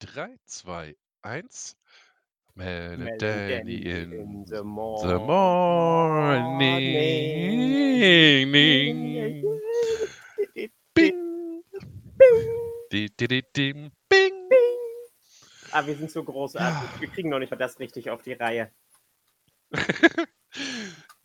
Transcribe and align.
3, 0.00 0.38
2, 0.46 0.94
1. 1.22 1.74
Mel 2.54 2.66
Mel 2.66 2.92
and 2.92 3.08
and 3.08 3.20
Danny 3.20 3.80
Danny 3.82 4.02
in 4.02 4.44
the 4.46 4.62
morning. 4.62 5.26
morning. 5.26 6.58
Ning. 8.50 9.58
Bing. 10.94 11.62
Di, 12.90 13.08
dim. 13.52 13.90
Bing. 14.08 14.48
Ah, 15.72 15.86
wir 15.86 15.96
sind 15.96 16.10
so 16.10 16.24
großartig. 16.24 16.90
Ja. 16.94 17.00
Wir 17.00 17.08
kriegen 17.08 17.28
noch 17.28 17.38
nicht 17.38 17.50
mal 17.50 17.56
das 17.56 17.78
richtig 17.78 18.10
auf 18.10 18.22
die 18.22 18.32
Reihe. 18.32 18.72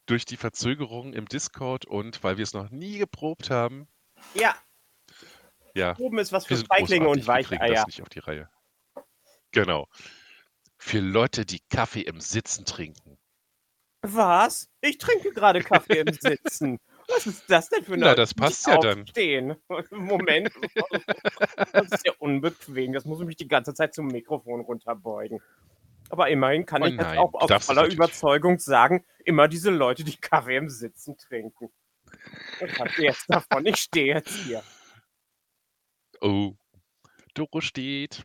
Durch 0.06 0.26
die 0.26 0.38
Verzögerung 0.38 1.14
im 1.14 1.28
Discord 1.28 1.86
und 1.86 2.24
weil 2.24 2.38
wir 2.38 2.44
es 2.44 2.54
noch 2.54 2.70
nie 2.72 2.98
geprobt 2.98 3.50
haben, 3.50 3.88
Ja, 4.34 4.56
ja, 5.76 5.96
oben 5.98 6.20
ist 6.20 6.32
was 6.32 6.46
für 6.46 6.58
Feiglinge 6.58 7.08
und 7.08 7.18
großartig, 7.18 7.50
wir 7.52 7.58
kriegen 7.58 7.62
Weicheier. 7.62 7.76
das 7.76 7.88
nicht 7.88 8.02
auf 8.02 8.10
die 8.10 8.20
Reihe. 8.20 8.50
Genau. 9.54 9.88
Für 10.78 11.00
Leute, 11.00 11.46
die 11.46 11.62
Kaffee 11.70 12.02
im 12.02 12.20
Sitzen 12.20 12.66
trinken. 12.66 13.18
Was? 14.02 14.68
Ich 14.82 14.98
trinke 14.98 15.32
gerade 15.32 15.62
Kaffee 15.62 16.00
im 16.00 16.14
Sitzen. 16.20 16.80
Was 17.08 17.26
ist 17.28 17.44
das 17.50 17.70
denn 17.70 17.84
für 17.84 17.94
eine 17.94 18.06
Na, 18.06 18.16
das 18.16 18.34
passt 18.34 18.68
ja 18.68 18.78
dann. 18.78 19.04
Aufstehen. 19.04 19.56
Moment. 19.92 20.50
Das 21.72 21.92
ist 21.92 22.06
ja 22.06 22.14
unbequem. 22.20 22.94
Das 22.94 23.06
muss 23.06 23.22
ich 23.22 23.26
mich 23.28 23.36
die 23.38 23.48
ganze 23.48 23.74
Zeit 23.74 23.94
zum 23.94 24.08
Mikrofon 24.08 24.62
runterbeugen. 24.62 25.42
Aber 26.10 26.30
immerhin 26.30 26.66
kann 26.66 26.84
Oh 26.84 26.86
ich 26.86 26.94
jetzt 26.94 27.02
nein, 27.02 27.18
auch 27.18 27.32
du 27.32 27.56
aus 27.56 27.66
voller. 27.66 27.86
Überzeugung 27.92 28.60
sagen, 28.60 29.06
immer 29.26 29.48
diese 29.48 29.70
Leute, 29.72 30.04
die 30.04 30.18
Kaffee 30.18 30.58
im 30.58 30.70
Sitzen 30.70 31.18
trinken. 31.18 31.70
Habt 32.80 32.98
ihr 32.98 33.06
jetzt 33.06 33.26
davon? 33.30 33.66
Ich 33.66 33.78
stehe 33.78 34.16
jetzt 34.16 34.36
hier. 34.46 34.64
Oh, 36.22 36.56
Doro 37.34 37.62
steht. 37.62 38.24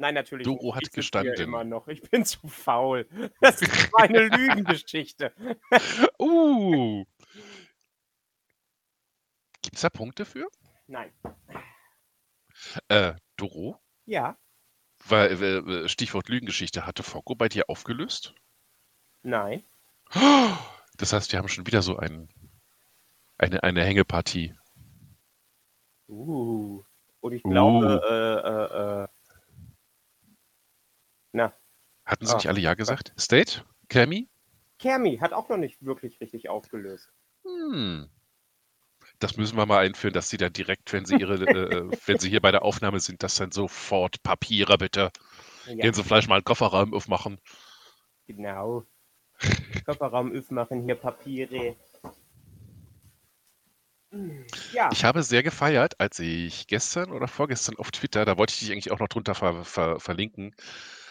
Nein, 0.00 0.14
natürlich 0.14 0.46
Doro 0.46 0.74
hat 0.74 0.84
ich 0.84 0.92
gestanden. 0.92 1.34
Hier 1.36 1.44
immer 1.44 1.62
noch. 1.62 1.86
Ich 1.86 2.00
bin 2.00 2.24
zu 2.24 2.48
faul. 2.48 3.06
Das 3.42 3.60
ist 3.60 3.70
meine 3.98 4.28
Lügengeschichte. 4.28 5.34
Uh. 6.18 7.04
Gibt's 9.60 9.82
da 9.82 9.90
Punkte 9.90 10.24
für? 10.24 10.48
Nein. 10.86 11.12
Äh, 12.88 13.12
Doro? 13.36 13.78
Ja. 14.06 14.38
Weil, 15.06 15.42
äh, 15.42 15.88
Stichwort 15.90 16.30
Lügengeschichte, 16.30 16.86
hatte 16.86 17.02
Fokko 17.02 17.34
bei 17.34 17.50
dir 17.50 17.68
aufgelöst? 17.68 18.34
Nein. 19.22 19.64
Das 20.96 21.14
heißt, 21.14 21.32
wir 21.32 21.38
haben 21.38 21.48
schon 21.48 21.66
wieder 21.66 21.80
so 21.80 21.96
einen, 21.96 22.28
eine, 23.38 23.62
eine 23.62 23.82
Hängepartie. 23.82 24.54
Uh. 26.08 26.82
Und 27.20 27.32
ich 27.32 27.42
Uh. 27.42 27.48
glaube, 27.50 28.02
äh, 28.06 28.48
äh, 28.48 29.04
äh. 29.04 29.08
Na, 31.32 31.52
Hatten 32.04 32.26
sie 32.26 32.32
Ah. 32.32 32.36
nicht 32.36 32.48
alle 32.48 32.60
Ja 32.60 32.74
gesagt? 32.74 33.12
State? 33.18 33.64
Cammy? 33.88 34.28
Kermi 34.78 35.18
hat 35.18 35.32
auch 35.32 35.48
noch 35.48 35.58
nicht 35.58 35.84
wirklich 35.84 36.20
richtig 36.20 36.48
aufgelöst. 36.48 37.08
Hm. 37.44 38.08
Das 39.18 39.36
müssen 39.36 39.56
wir 39.56 39.66
mal 39.66 39.84
einführen, 39.84 40.14
dass 40.14 40.30
sie 40.30 40.38
dann 40.38 40.52
direkt, 40.52 40.92
wenn 40.92 41.04
sie 41.04 41.16
ihre, 41.16 41.34
äh, 41.34 41.90
wenn 42.06 42.18
sie 42.18 42.30
hier 42.30 42.40
bei 42.40 42.50
der 42.50 42.62
Aufnahme 42.62 43.00
sind, 43.00 43.22
dass 43.22 43.34
dann 43.36 43.52
sofort 43.52 44.22
Papiere 44.22 44.78
bitte. 44.78 45.10
Ja, 45.66 45.74
Gehen 45.74 45.92
Sie 45.94 46.02
vielleicht 46.02 46.28
mal 46.28 46.36
einen 46.36 46.44
Kofferraum 46.44 46.94
aufmachen. 46.94 47.38
genau. 48.26 48.84
Körperraum 49.84 50.36
aufmachen, 50.36 50.82
hier 50.84 50.94
Papiere. 50.94 51.76
Hm, 54.12 54.44
Ja, 54.72 54.90
Ich 54.92 55.04
habe 55.04 55.22
sehr 55.22 55.42
gefeiert, 55.42 56.00
als 56.00 56.18
ich 56.18 56.66
gestern 56.66 57.10
oder 57.12 57.28
vorgestern 57.28 57.76
auf 57.76 57.90
Twitter, 57.90 58.24
da 58.24 58.36
wollte 58.38 58.52
ich 58.54 58.60
dich 58.60 58.72
eigentlich 58.72 58.90
auch 58.90 58.98
noch 58.98 59.08
drunter 59.08 59.34
ver 59.34 59.64
ver 59.64 60.00
verlinken, 60.00 60.54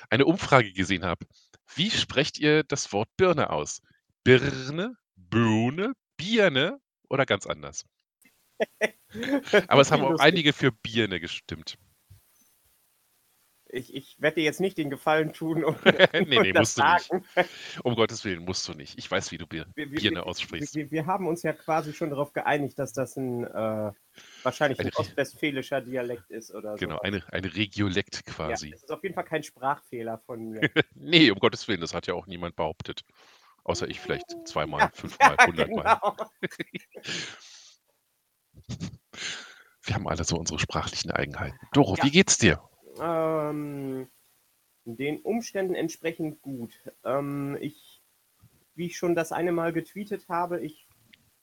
eine 0.09 0.25
Umfrage 0.25 0.73
gesehen 0.73 1.05
habe. 1.05 1.25
Wie 1.75 1.91
sprecht 1.91 2.39
ihr 2.39 2.63
das 2.63 2.91
Wort 2.93 3.09
Birne 3.17 3.49
aus? 3.49 3.81
Birne, 4.23 4.95
Bohne, 5.15 5.93
Birne 6.17 6.79
oder 7.09 7.25
ganz 7.25 7.45
anders? 7.45 7.85
Aber 9.67 9.81
es 9.81 9.91
haben 9.91 10.03
auch 10.03 10.19
einige 10.19 10.53
für 10.53 10.71
Birne 10.71 11.19
gestimmt. 11.19 11.77
Ich, 13.71 13.93
ich 13.93 14.15
werde 14.19 14.35
dir 14.35 14.43
jetzt 14.43 14.59
nicht 14.59 14.77
den 14.79 14.89
Gefallen 14.89 15.31
tun 15.31 15.63
und, 15.63 15.77
nee, 16.13 16.39
nee, 16.39 16.51
das 16.53 16.75
musst 16.75 16.77
du 16.79 16.83
nicht. 16.83 17.07
sagen. 17.07 17.25
Um 17.83 17.95
Gottes 17.95 18.25
Willen, 18.25 18.43
musst 18.43 18.67
du 18.67 18.73
nicht. 18.73 18.97
Ich 18.97 19.09
weiß, 19.09 19.31
wie 19.31 19.37
du 19.37 19.45
Bir 19.45 19.67
Wir, 19.75 19.91
wir, 19.91 19.99
Birne 20.01 20.25
aussprichst. 20.25 20.75
wir, 20.75 20.89
wir 20.89 21.05
haben 21.05 21.27
uns 21.27 21.43
ja 21.43 21.53
quasi 21.53 21.93
schon 21.93 22.09
darauf 22.09 22.33
geeinigt, 22.33 22.79
dass 22.79 22.93
das 22.93 23.15
ein 23.15 23.43
äh, 23.45 23.91
wahrscheinlich 24.43 24.79
ein 24.79 24.91
ostwestfälischer 24.95 25.81
Dialekt 25.81 26.29
ist 26.31 26.51
oder 26.53 26.71
so. 26.73 26.77
Genau, 26.77 26.99
eine, 27.01 27.23
eine 27.31 27.53
Regiolekt 27.55 28.23
ja, 28.27 28.33
quasi. 28.33 28.71
es 28.73 28.83
ist 28.83 28.91
auf 28.91 29.03
jeden 29.03 29.13
Fall 29.15 29.23
kein 29.25 29.43
Sprachfehler 29.43 30.17
von 30.25 30.39
mir. 30.49 30.69
Nee, 30.95 31.29
um 31.31 31.37
Gottes 31.39 31.67
Willen, 31.67 31.81
das 31.81 31.93
hat 31.93 32.07
ja 32.07 32.15
auch 32.15 32.25
niemand 32.27 32.55
behauptet. 32.55 33.03
Außer 33.65 33.87
ich 33.87 33.99
vielleicht 33.99 34.25
zweimal, 34.47 34.79
Ja, 34.81 34.91
fünfmal, 34.93 35.35
ja, 35.39 35.45
hundertmal. 35.45 35.99
genau. 36.01 36.15
Wir 39.83 39.95
haben 39.95 40.07
alle 40.07 40.23
so 40.23 40.37
unsere 40.37 40.59
sprachlichen 40.59 41.11
Eigenheiten. 41.11 41.57
Doro, 41.73 41.95
Ja. 41.95 42.03
wie 42.03 42.11
geht's 42.11 42.37
dir? 42.37 42.61
Ähm, 43.01 44.07
den 44.85 45.19
Umständen 45.21 45.75
entsprechend 45.75 46.41
gut. 46.41 46.73
Ähm, 47.03 47.57
ich, 47.59 48.01
wie 48.75 48.87
ich 48.87 48.97
schon 48.97 49.15
das 49.15 49.31
eine 49.31 49.51
Mal 49.51 49.73
getweetet 49.73 50.27
habe, 50.29 50.59
ich 50.61 50.87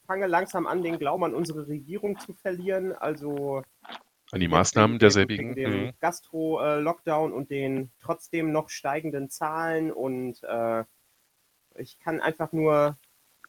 fange 0.06 0.26
langsam 0.26 0.66
an, 0.66 0.82
den 0.82 0.98
Glauben 0.98 1.24
an 1.24 1.34
unsere 1.34 1.66
Regierung 1.68 2.18
zu 2.18 2.32
verlieren. 2.32 2.92
Also 2.92 3.62
An 4.32 4.40
die 4.40 4.48
Maßnahmen 4.48 4.98
derselbigen? 4.98 5.54
Dem 5.54 5.84
Mhm. 5.84 5.92
Gastro-Lockdown 6.00 7.32
und 7.32 7.50
den 7.50 7.90
trotzdem 8.00 8.52
noch 8.52 8.70
steigenden 8.70 9.30
Zahlen. 9.30 9.92
Und 9.92 10.42
äh, 10.44 10.84
ich 11.76 11.98
kann 12.00 12.20
einfach 12.20 12.52
nur 12.52 12.96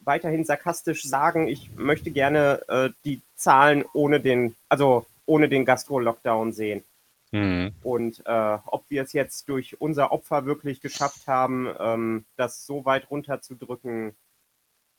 weiterhin 0.01 0.45
sarkastisch 0.45 1.03
sagen, 1.03 1.47
ich 1.47 1.71
möchte 1.75 2.11
gerne 2.11 2.61
äh, 2.67 2.89
die 3.05 3.21
Zahlen 3.35 3.83
ohne 3.93 4.19
den, 4.19 4.55
also 4.69 5.05
ohne 5.25 5.49
den 5.49 5.65
Gastro-Lockdown 5.65 6.53
sehen. 6.53 6.83
Mhm. 7.31 7.75
Und 7.81 8.21
äh, 8.25 8.57
ob 8.65 8.89
wir 8.89 9.03
es 9.03 9.13
jetzt 9.13 9.49
durch 9.49 9.81
unser 9.81 10.11
Opfer 10.11 10.45
wirklich 10.45 10.81
geschafft 10.81 11.27
haben, 11.27 11.67
ähm, 11.79 12.25
das 12.35 12.65
so 12.65 12.85
weit 12.85 13.09
runterzudrücken, 13.09 14.15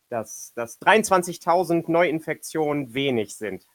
dass, 0.09 0.53
dass 0.55 0.81
23.000 0.81 1.91
Neuinfektionen 1.91 2.95
wenig 2.95 3.37
sind. 3.37 3.67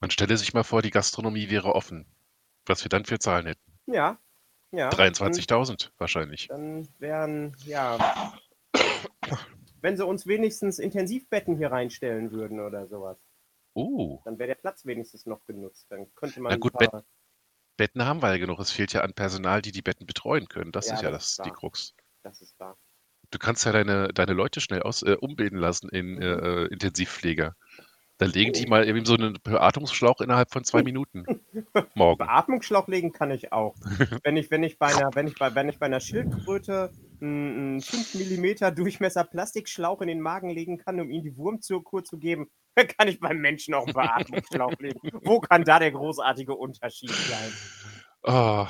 Man 0.00 0.10
stelle 0.10 0.36
sich 0.36 0.54
mal 0.54 0.64
vor, 0.64 0.82
die 0.82 0.90
Gastronomie 0.90 1.50
wäre 1.50 1.74
offen. 1.74 2.06
Was 2.66 2.84
wir 2.84 2.88
dann 2.88 3.04
für 3.04 3.18
Zahlen 3.18 3.46
hätten. 3.46 3.72
Ja, 3.86 4.18
ja. 4.70 4.88
23.000 4.90 5.90
wahrscheinlich. 5.98 6.46
Dann, 6.48 6.82
dann 6.82 6.88
wären, 7.00 7.56
ja, 7.66 8.32
wenn 9.80 9.96
sie 9.96 10.06
uns 10.06 10.26
wenigstens 10.26 10.78
Intensivbetten 10.78 11.56
hier 11.56 11.72
reinstellen 11.72 12.30
würden 12.30 12.60
oder 12.60 12.86
sowas, 12.86 13.18
Oh, 13.74 14.20
dann 14.24 14.38
wäre 14.38 14.48
der 14.48 14.54
Platz 14.56 14.84
wenigstens 14.84 15.26
noch 15.26 15.44
genutzt. 15.46 15.86
Dann 15.90 16.12
könnte 16.14 16.40
man 16.40 16.52
Na 16.52 16.56
gut, 16.58 16.72
paar, 16.72 17.04
Betten 17.76 18.04
haben 18.04 18.22
wir 18.22 18.30
ja 18.30 18.38
genug. 18.38 18.58
Es 18.60 18.70
fehlt 18.70 18.92
ja 18.92 19.00
an 19.00 19.14
Personal, 19.14 19.62
die 19.62 19.72
die 19.72 19.82
Betten 19.82 20.06
betreuen 20.06 20.46
können. 20.48 20.72
Das 20.72 20.86
Ja, 20.88 20.94
ist 20.94 21.02
ja 21.02 21.10
das 21.10 21.36
die. 21.38 21.50
Krux. 21.50 21.94
das 22.22 22.40
ist 22.42 22.58
wahr. 22.60 22.76
Du 23.30 23.38
kannst 23.38 23.64
ja 23.64 23.72
deine, 23.72 24.08
deine 24.08 24.34
Leute 24.34 24.60
schnell 24.60 24.82
aus, 24.82 25.02
äh, 25.02 25.16
umbilden 25.18 25.58
lassen 25.58 25.88
in 25.88 26.16
Mhm. 26.16 26.22
äh, 26.22 26.64
Intensivpfleger. 26.66 27.56
Dann 28.18 28.30
legen 28.30 28.52
die 28.52 28.66
Oh. 28.66 28.70
mal 28.70 28.86
eben 28.86 29.04
so 29.06 29.14
einen 29.14 29.38
Beatmungsschlauch 29.42 30.20
innerhalb 30.20 30.52
von 30.52 30.64
zwei 30.64 30.82
Minuten. 30.84 31.24
Morgen. 31.94 32.18
Beatmungsschlauch 32.18 32.88
legen 32.88 33.12
kann 33.12 33.30
ich 33.30 33.52
auch. 33.52 33.76
wenn 34.24 34.36
ich, 34.36 34.50
wenn 34.50 34.62
ich 34.62 34.78
bei 34.78 34.86
einer, 34.88 35.10
wenn 35.14 35.26
ich 35.26 35.38
bei, 35.38 35.54
wenn 35.54 35.68
ich 35.68 35.78
bei 35.78 35.86
einer 35.86 36.00
Schildkröte 36.00 36.92
einen 37.22 37.80
5 37.80 38.14
mm 38.14 38.74
Durchmesser 38.74 39.24
Plastikschlauch 39.24 40.00
in 40.00 40.08
den 40.08 40.20
Magen 40.20 40.50
legen 40.50 40.78
kann, 40.78 41.00
um 41.00 41.10
ihm 41.10 41.22
die 41.22 41.36
Wurmkur 41.36 42.04
zu 42.04 42.18
geben, 42.18 42.50
kann 42.98 43.08
ich 43.08 43.20
beim 43.20 43.38
Menschen 43.38 43.74
auch 43.74 43.86
einen 43.86 43.94
Beatmungsschlauch 43.94 44.74
legen. 44.78 45.00
Wo 45.22 45.40
kann 45.40 45.64
da 45.64 45.78
der 45.78 45.92
großartige 45.92 46.54
Unterschied 46.54 47.10
sein? 47.10 47.52
Oh, 48.24 48.66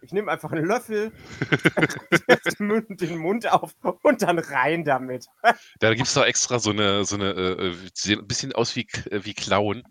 Ich 0.00 0.12
nehme 0.12 0.32
einfach 0.32 0.50
einen 0.50 0.64
Löffel, 0.64 1.12
den 2.58 2.66
Mund- 2.66 3.00
den 3.00 3.18
Mund 3.18 3.52
auf 3.52 3.72
und 4.02 4.22
dann 4.22 4.38
rein 4.40 4.84
damit. 4.84 5.26
da 5.78 5.94
gibt 5.94 6.08
es 6.08 6.14
doch 6.14 6.24
extra 6.24 6.58
so 6.58 6.70
eine, 6.70 7.04
so 7.04 7.14
eine, 7.14 7.30
äh, 7.30 7.68
äh, 7.68 7.76
die 7.76 7.90
sehen 7.94 8.18
ein 8.18 8.26
bisschen 8.26 8.52
aus 8.52 8.74
wie, 8.74 8.88
äh, 9.10 9.24
wie 9.24 9.34
Klauen, 9.34 9.84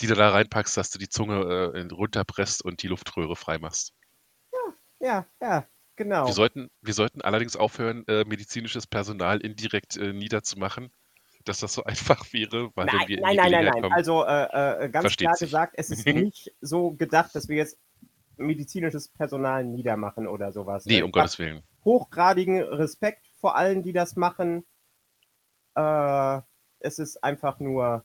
die 0.00 0.06
du 0.06 0.14
da 0.14 0.30
reinpackst, 0.30 0.74
dass 0.76 0.90
du 0.90 0.98
die 0.98 1.10
Zunge 1.10 1.72
äh, 1.74 1.92
runterpresst 1.92 2.64
und 2.64 2.82
die 2.82 2.88
Luftröhre 2.88 3.36
freimachst. 3.36 3.92
Ja, 5.00 5.26
ja, 5.42 5.66
genau. 5.96 6.26
Wir 6.26 6.32
sollten, 6.32 6.70
wir 6.82 6.94
sollten 6.94 7.22
allerdings 7.22 7.56
aufhören, 7.56 8.04
äh, 8.08 8.24
medizinisches 8.24 8.86
Personal 8.86 9.40
indirekt 9.40 9.96
äh, 9.96 10.12
niederzumachen, 10.12 10.92
dass 11.44 11.58
das 11.60 11.72
so 11.74 11.84
einfach 11.84 12.32
wäre, 12.32 12.70
weil 12.74 12.86
wenn 12.88 12.96
Nein, 12.96 13.08
wir 13.08 13.16
in 13.18 13.22
nein, 13.22 13.32
die 13.32 13.36
nein, 13.38 13.50
nein, 13.52 13.64
nein. 13.64 13.82
kommen, 13.82 13.92
Also 13.94 14.24
äh, 14.24 14.84
äh, 14.84 14.88
ganz 14.90 15.02
Versteht 15.04 15.26
klar 15.26 15.34
sich. 15.36 15.48
gesagt, 15.48 15.74
es 15.76 15.90
ist 15.90 16.06
nicht 16.06 16.52
so 16.60 16.92
gedacht, 16.92 17.34
dass 17.34 17.48
wir 17.48 17.56
jetzt 17.56 17.78
medizinisches 18.36 19.08
Personal 19.08 19.64
niedermachen 19.64 20.26
oder 20.26 20.52
sowas. 20.52 20.84
nee, 20.86 20.98
Äh, 20.98 21.02
um 21.02 21.10
Gottes 21.10 21.38
Willen. 21.38 21.62
Hochgradigen 21.84 22.62
Respekt 22.62 23.26
vor 23.40 23.56
allen, 23.56 23.82
die 23.82 23.92
das 23.92 24.16
machen. 24.16 24.64
Äh, 25.74 26.40
es 26.80 26.98
ist 26.98 27.22
einfach 27.22 27.58
nur. 27.60 28.04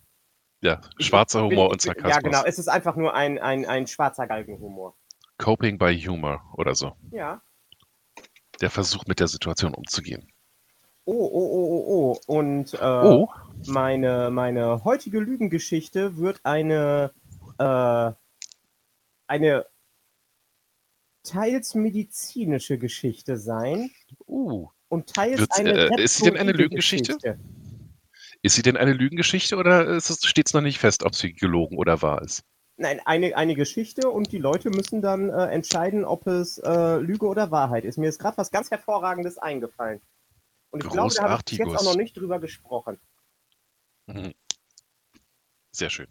Ja, 0.62 0.80
schwarzer 1.00 1.42
bin- 1.48 1.58
Humor 1.58 1.66
ich 1.68 1.72
und 1.72 1.82
bin- 1.82 1.88
Sarkasmus. 2.04 2.14
Ja, 2.14 2.20
genau. 2.22 2.44
Es 2.46 2.60
ist 2.60 2.68
einfach 2.68 2.96
nur 2.96 3.14
ein, 3.16 3.40
ein, 3.40 3.66
ein 3.66 3.88
schwarzer 3.88 4.28
Galgenhumor. 4.28 4.96
Coping 5.38 5.78
by 5.80 5.98
Humor 6.00 6.42
oder 6.56 6.76
so. 6.76 6.96
Ja. 7.12 7.42
Der 8.62 8.70
Versuch, 8.70 9.06
mit 9.08 9.20
der 9.20 9.28
Situation 9.28 9.74
umzugehen. 9.74 10.32
Oh, 11.06 11.14
oh, 11.14 11.50
oh, 11.52 11.86
oh, 11.88 12.20
oh. 12.28 12.34
Und 12.34 12.74
äh, 12.76 12.78
Oh, 12.80 13.30
meine, 13.68 14.30
meine 14.32 14.84
heutige 14.84 15.20
Lügengeschichte 15.20 16.18
wird 16.18 16.40
eine, 16.44 17.12
äh, 17.58 18.12
eine 19.28 19.66
teils 21.24 21.76
medizinische 21.76 22.78
Geschichte 22.78 23.38
sein 23.38 23.92
uh. 24.28 24.68
und 24.90 25.14
teils 25.14 25.40
Wird's, 25.40 25.60
eine 25.60 25.72
äh, 25.72 26.04
ist 26.04 26.18
sie 26.18 26.26
denn 26.26 26.38
eine 26.38 26.52
Lügengeschichte? 26.52 27.14
Geschichte. 27.16 27.40
Ist 28.44 28.56
sie 28.56 28.64
denn 28.64 28.78
eine 28.78 28.94
Lügengeschichte 28.94 29.56
oder 29.56 30.02
steht 30.02 30.48
es 30.48 30.54
noch 30.54 30.62
nicht 30.62 30.80
fest, 30.80 31.04
ob 31.04 31.16
sie 31.16 31.34
gelogen 31.34 31.78
oder 31.78 32.02
wahr 32.02 32.22
ist? 32.24 32.44
Nein, 32.82 33.00
eine, 33.06 33.38
eine 33.38 33.54
Geschichte 33.54 34.10
und 34.10 34.32
die 34.32 34.40
Leute 34.40 34.72
müssen 34.72 35.04
dann 35.04 35.30
äh, 35.30 35.46
entscheiden, 35.50 36.04
ob 36.04 36.26
es 36.26 36.58
äh, 36.58 36.98
Lüge 36.98 37.28
oder 37.28 37.52
Wahrheit 37.52 37.86
ist. 37.86 38.00
Mir 38.00 38.10
ist 38.10 38.18
gerade 38.18 38.40
was 38.40 38.50
ganz 38.50 38.72
Hervorragendes 38.72 39.38
eingefallen. 39.38 40.02
Und 40.72 40.84
ich 40.84 40.90
glaube, 40.90 41.14
da 41.14 41.30
habe 41.30 41.44
ich 41.48 41.60
jetzt 41.60 41.76
auch 41.76 41.84
noch 41.84 41.96
nicht 41.96 42.18
drüber 42.18 42.40
gesprochen. 42.40 43.00
Mhm. 44.08 44.34
Sehr 45.72 45.92
schön. 45.92 46.08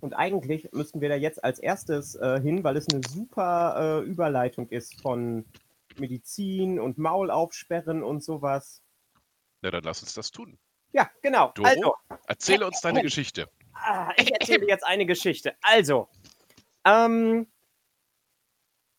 Und 0.00 0.12
eigentlich 0.12 0.70
müssten 0.72 1.00
wir 1.00 1.08
da 1.08 1.14
jetzt 1.14 1.42
als 1.42 1.58
erstes 1.58 2.16
äh, 2.16 2.38
hin, 2.38 2.64
weil 2.64 2.76
es 2.76 2.86
eine 2.92 3.00
super 3.08 4.02
äh, 4.02 4.06
Überleitung 4.06 4.68
ist 4.68 5.00
von 5.00 5.46
Medizin 5.98 6.78
und 6.78 6.98
Maul 6.98 7.30
aufsperren 7.30 8.02
und 8.02 8.22
sowas. 8.22 8.82
Na, 9.62 9.70
dann 9.70 9.84
lass 9.84 10.02
uns 10.02 10.12
das 10.12 10.30
tun. 10.30 10.58
Ja, 10.92 11.10
genau. 11.22 11.52
Doro? 11.54 11.66
Also, 11.66 11.94
Erzähle 12.26 12.66
uns 12.66 12.82
deine 12.82 13.00
Geschichte. 13.00 13.48
Ah, 13.82 14.12
ich 14.16 14.32
erzähle 14.40 14.66
jetzt 14.68 14.84
eine 14.86 15.06
Geschichte. 15.06 15.54
Also, 15.62 16.08
ähm, 16.84 17.46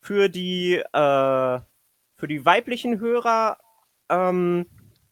für 0.00 0.28
die, 0.28 0.74
äh, 0.76 1.60
für 2.16 2.28
die 2.28 2.44
weiblichen 2.44 2.98
Hörer, 3.00 3.58
ähm, 4.08 4.66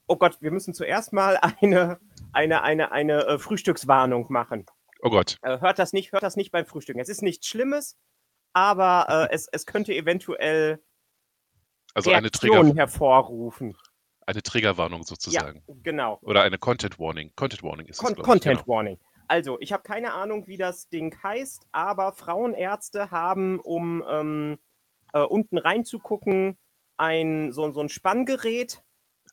oh 0.06 0.16
Gott, 0.16 0.38
wir 0.40 0.50
müssen 0.50 0.74
zuerst 0.74 1.12
mal 1.12 1.38
eine, 1.60 2.00
eine, 2.32 2.62
eine, 2.62 2.92
eine 2.92 3.26
äh, 3.26 3.38
Frühstückswarnung 3.38 4.26
machen. 4.30 4.66
Oh 5.02 5.10
Gott. 5.10 5.38
Äh, 5.42 5.60
hört 5.60 5.78
das 5.78 5.92
nicht, 5.92 6.12
hört 6.12 6.22
das 6.22 6.36
nicht 6.36 6.50
beim 6.50 6.66
Frühstücken. 6.66 7.00
Es 7.00 7.08
ist 7.08 7.22
nichts 7.22 7.46
Schlimmes, 7.46 7.96
aber 8.52 9.28
äh, 9.28 9.28
es, 9.34 9.48
es 9.50 9.66
könnte 9.66 9.94
eventuell 9.94 10.82
Also 11.94 12.10
eine, 12.10 12.30
Trigger, 12.30 12.74
hervorrufen. 12.74 13.76
eine 14.26 14.42
Triggerwarnung 14.42 15.04
sozusagen. 15.04 15.62
Genau. 15.82 16.18
Oder 16.22 16.42
eine 16.42 16.58
Content 16.58 16.98
Warning. 16.98 17.32
Content 17.36 17.62
Warning 17.62 17.86
ist 17.86 17.98
es, 17.98 18.04
Con 18.04 18.14
ich, 18.16 18.22
Content 18.22 18.60
genau. 18.64 18.76
Warning. 18.76 18.98
Also, 19.30 19.60
ich 19.60 19.72
habe 19.72 19.84
keine 19.84 20.12
Ahnung, 20.12 20.48
wie 20.48 20.56
das 20.56 20.88
Ding 20.88 21.16
heißt, 21.22 21.68
aber 21.70 22.12
Frauenärzte 22.12 23.12
haben, 23.12 23.60
um 23.60 24.02
ähm, 24.08 24.58
äh, 25.12 25.20
unten 25.20 25.56
reinzugucken, 25.56 26.58
ein, 26.96 27.52
so, 27.52 27.70
so 27.70 27.80
ein 27.80 27.88
Spanngerät. 27.88 28.82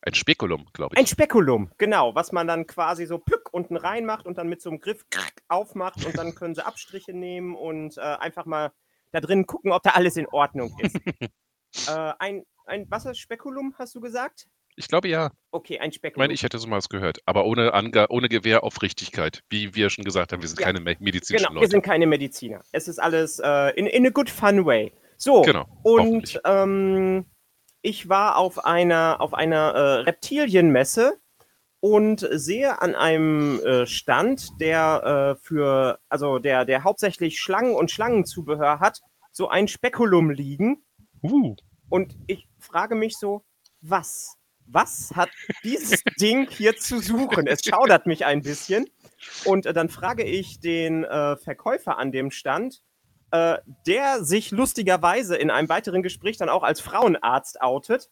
Ein 0.02 0.14
Spekulum, 0.14 0.68
glaube 0.72 0.94
ich. 0.94 1.00
Ein 1.00 1.08
Spekulum, 1.08 1.72
genau, 1.78 2.14
was 2.14 2.30
man 2.30 2.46
dann 2.46 2.68
quasi 2.68 3.06
so 3.06 3.18
plück 3.18 3.52
unten 3.52 3.76
reinmacht 3.76 4.24
und 4.24 4.38
dann 4.38 4.48
mit 4.48 4.62
so 4.62 4.70
einem 4.70 4.78
Griff 4.78 5.04
krack, 5.10 5.42
aufmacht 5.48 6.06
und 6.06 6.16
dann 6.16 6.32
können 6.36 6.54
sie 6.54 6.64
Abstriche 6.64 7.12
nehmen 7.12 7.56
und 7.56 7.98
äh, 7.98 8.02
einfach 8.02 8.46
mal 8.46 8.70
da 9.10 9.20
drin 9.20 9.46
gucken, 9.46 9.72
ob 9.72 9.82
da 9.82 9.90
alles 9.90 10.16
in 10.16 10.28
Ordnung 10.28 10.78
ist. 10.78 10.94
äh, 11.88 12.12
ein, 12.20 12.44
ein, 12.66 12.88
was 12.88 13.04
ist 13.04 13.18
Spekulum, 13.18 13.74
hast 13.76 13.96
du 13.96 14.00
gesagt? 14.00 14.46
Ich 14.78 14.86
glaube 14.88 15.08
ja. 15.08 15.30
Okay, 15.50 15.78
ein 15.80 15.90
Ich 15.90 15.96
Spekulum. 15.96 16.22
meine, 16.22 16.32
ich 16.32 16.42
hätte 16.42 16.58
so 16.58 16.68
mal 16.68 16.76
was 16.76 16.88
gehört. 16.88 17.18
Aber 17.26 17.44
ohne, 17.46 17.74
Ange 17.74 18.06
ohne 18.10 18.28
Gewehr 18.28 18.62
auf 18.62 18.80
Richtigkeit. 18.80 19.42
Wie 19.50 19.74
wir 19.74 19.90
schon 19.90 20.04
gesagt 20.04 20.32
haben, 20.32 20.40
wir 20.40 20.48
sind 20.48 20.60
Ja. 20.60 20.66
keine 20.66 20.80
me- 20.80 20.96
medizinischen 21.00 21.44
Genau, 21.46 21.54
wir 21.56 21.62
Leute. 21.62 21.70
sind 21.72 21.82
keine 21.82 22.06
Mediziner. 22.06 22.62
Es 22.72 22.86
ist 22.86 22.98
alles 23.00 23.40
äh, 23.40 23.70
in, 23.76 23.86
in 23.86 24.06
a 24.06 24.10
good 24.10 24.30
fun 24.30 24.64
way. 24.64 24.92
So, 25.16 25.42
Genau. 25.42 25.66
und 25.82 26.40
ähm, 26.44 27.26
ich 27.82 28.08
war 28.08 28.36
auf 28.36 28.64
einer, 28.64 29.16
auf 29.20 29.34
einer 29.34 29.74
äh, 29.74 29.94
Reptilienmesse 30.02 31.18
und 31.80 32.26
sehe 32.30 32.80
an 32.80 32.94
einem 32.94 33.58
äh, 33.64 33.86
Stand, 33.86 34.48
der 34.60 35.36
äh, 35.38 35.44
für, 35.44 35.98
also 36.08 36.38
der, 36.38 36.64
der 36.64 36.84
hauptsächlich 36.84 37.40
Schlangen 37.40 37.74
und 37.74 37.90
Schlangenzubehör 37.90 38.78
hat, 38.80 39.00
so 39.32 39.48
ein 39.48 39.66
Spekulum 39.66 40.30
liegen. 40.30 40.84
Uh, 41.22 41.56
Und 41.88 42.16
ich 42.28 42.46
frage 42.60 42.94
mich 42.94 43.16
so, 43.16 43.42
was? 43.80 44.37
Was 44.70 45.12
hat 45.14 45.30
dieses 45.64 46.02
Ding 46.20 46.48
hier 46.50 46.76
zu 46.76 47.00
suchen? 47.00 47.46
Es 47.46 47.60
schaudert 47.64 48.06
mich 48.06 48.26
ein 48.26 48.42
bisschen. 48.42 48.86
Und 49.44 49.66
äh, 49.66 49.72
dann 49.72 49.88
frage 49.88 50.24
ich 50.24 50.60
den 50.60 51.04
äh, 51.04 51.36
Verkäufer 51.36 51.98
an 51.98 52.12
dem 52.12 52.30
Stand, 52.30 52.82
äh, 53.30 53.58
der 53.86 54.24
sich 54.24 54.50
lustigerweise 54.50 55.36
in 55.36 55.50
einem 55.50 55.68
weiteren 55.68 56.02
Gespräch 56.02 56.36
dann 56.36 56.48
auch 56.48 56.62
als 56.62 56.80
Frauenarzt 56.80 57.60
outet. 57.60 58.10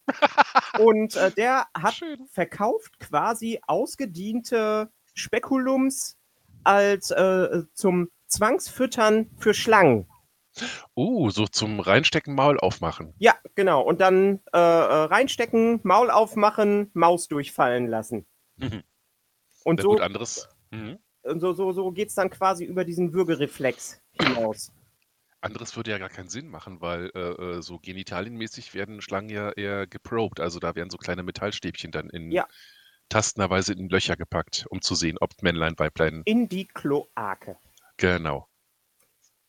Und 0.78 1.16
äh, 1.16 1.30
der 1.30 1.66
hat 1.74 1.94
schön. 1.94 2.26
verkauft 2.30 2.98
quasi 3.00 3.60
ausgediente 3.66 4.90
Spekulums 5.14 6.16
als 6.64 7.10
äh, 7.10 7.62
zum 7.74 8.10
Zwangsfüttern 8.26 9.30
für 9.38 9.54
Schlangen. 9.54 10.06
Uh, 10.94 11.30
so 11.30 11.46
zum 11.46 11.80
Reinstecken, 11.80 12.34
Maul 12.34 12.58
aufmachen. 12.58 13.14
Ja, 13.18 13.34
genau. 13.54 13.82
Und 13.82 14.00
dann 14.00 14.40
äh, 14.52 14.58
äh, 14.58 14.58
reinstecken, 14.58 15.80
Maul 15.82 16.10
aufmachen, 16.10 16.90
Maus 16.94 17.28
durchfallen 17.28 17.86
lassen. 17.88 18.26
Mhm. 18.56 18.82
Und 19.64 19.80
so, 19.80 19.90
gut, 19.90 20.00
anderes. 20.00 20.48
Mhm. 20.70 20.98
so, 21.22 21.52
so, 21.52 21.72
so 21.72 21.90
geht 21.90 22.08
es 22.08 22.14
dann 22.14 22.30
quasi 22.30 22.64
über 22.64 22.84
diesen 22.84 23.12
Würgereflex 23.12 24.00
hinaus. 24.12 24.72
Anderes 25.40 25.76
würde 25.76 25.90
ja 25.90 25.98
gar 25.98 26.08
keinen 26.08 26.28
Sinn 26.28 26.48
machen, 26.48 26.80
weil 26.80 27.10
äh, 27.14 27.18
äh, 27.58 27.62
so 27.62 27.78
genitalienmäßig 27.78 28.74
werden 28.74 29.00
Schlangen 29.00 29.28
ja 29.28 29.50
eher 29.50 29.86
geprobt. 29.86 30.40
Also 30.40 30.58
da 30.58 30.74
werden 30.74 30.90
so 30.90 30.96
kleine 30.96 31.22
Metallstäbchen 31.22 31.92
dann 31.92 32.10
in 32.10 32.30
Ja. 32.30 32.46
tastenderweise 33.08 33.72
in 33.72 33.88
Löcher 33.88 34.16
gepackt, 34.16 34.66
um 34.70 34.80
zu 34.80 34.94
sehen, 34.94 35.18
ob 35.20 35.30
Männlein, 35.42 35.78
Weiblein. 35.78 36.22
In 36.24 36.48
die 36.48 36.66
Kloake. 36.66 37.58
Genau. 37.96 38.48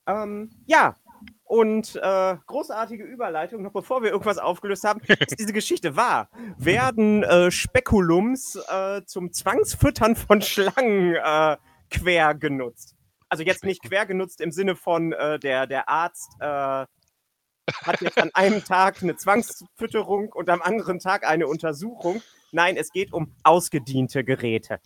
Ähm, 0.07 0.49
ja, 0.65 0.95
und 1.43 1.95
äh, 1.95 2.35
großartige 2.45 3.03
Überleitung, 3.03 3.61
noch 3.61 3.71
bevor 3.71 4.03
wir 4.03 4.11
irgendwas 4.11 4.37
aufgelöst 4.37 4.83
haben, 4.83 4.99
ist 5.07 5.39
diese 5.39 5.53
Geschichte 5.53 5.95
wahr. 5.95 6.29
Werden 6.57 7.23
äh, 7.23 7.51
Spekulums 7.51 8.55
äh, 8.69 9.01
zum 9.05 9.31
Zwangsfüttern 9.31 10.15
von 10.15 10.41
Schlangen 10.41 11.15
äh, 11.15 11.57
quer 11.89 12.35
genutzt? 12.35 12.95
Also 13.29 13.43
jetzt 13.43 13.63
nicht 13.63 13.81
quer 13.81 14.05
genutzt 14.05 14.41
im 14.41 14.51
Sinne 14.51 14.75
von 14.75 15.13
äh, 15.13 15.39
der, 15.39 15.67
der 15.67 15.87
Arzt 15.89 16.31
äh, 16.39 16.45
hat 16.45 18.01
jetzt 18.01 18.17
an 18.17 18.31
einem 18.33 18.63
Tag 18.63 19.01
eine 19.01 19.15
Zwangsfütterung 19.15 20.31
und 20.33 20.49
am 20.49 20.61
anderen 20.61 20.99
Tag 20.99 21.25
eine 21.25 21.47
Untersuchung. 21.47 22.21
Nein, 22.51 22.77
es 22.77 22.91
geht 22.91 23.13
um 23.13 23.33
ausgediente 23.43 24.23
Geräte. 24.23 24.79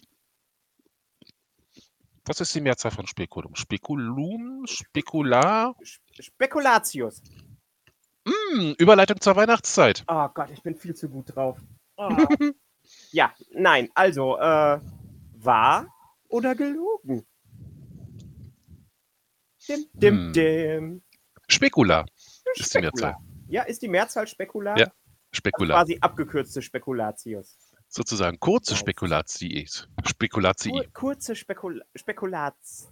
Was 2.25 2.39
ist 2.39 2.53
die 2.53 2.61
Mehrzahl 2.61 2.91
von 2.91 3.07
Spekulum? 3.07 3.55
Spekulum? 3.55 4.65
Spekular? 4.67 5.75
Sp- 5.81 6.21
Spekulatius. 6.21 7.21
Hm, 8.27 8.75
Überleitung 8.77 9.19
zur 9.19 9.35
Weihnachtszeit. 9.35 10.03
Oh 10.07 10.27
Gott, 10.33 10.51
ich 10.51 10.61
bin 10.61 10.75
viel 10.75 10.93
zu 10.95 11.09
gut 11.09 11.35
drauf. 11.35 11.57
Oh. 11.97 12.09
ja, 13.11 13.33
nein, 13.51 13.89
also, 13.95 14.37
äh, 14.37 14.79
wahr 15.33 15.87
oder 16.29 16.53
gelogen? 16.53 17.25
Dim, 19.67 19.85
dim, 19.93 20.15
Hm. 20.17 20.33
dim. 20.33 21.03
Spekula 21.47 22.05
ist 22.15 22.43
die 22.57 22.63
Spekula. 22.79 23.07
Mehrzahl. 23.07 23.15
Ja, 23.47 23.63
ist 23.63 23.81
die 23.81 23.87
Mehrzahl 23.87 24.27
Spekular? 24.27 24.77
Ja, 24.77 24.85
Also 24.85 24.93
Spekula. 25.33 25.75
quasi 25.75 25.97
abgekürzte 25.99 26.61
Spekulatius. 26.61 27.57
Sozusagen 27.93 28.39
kurze 28.39 28.71
Nice. 28.71 28.79
Spekulatius. 28.79 29.87
Spekulati. 30.05 30.69
Kur 30.69 30.85
kurze 30.93 31.35
Spekula 31.35 31.83
Spekulats. 31.93 32.89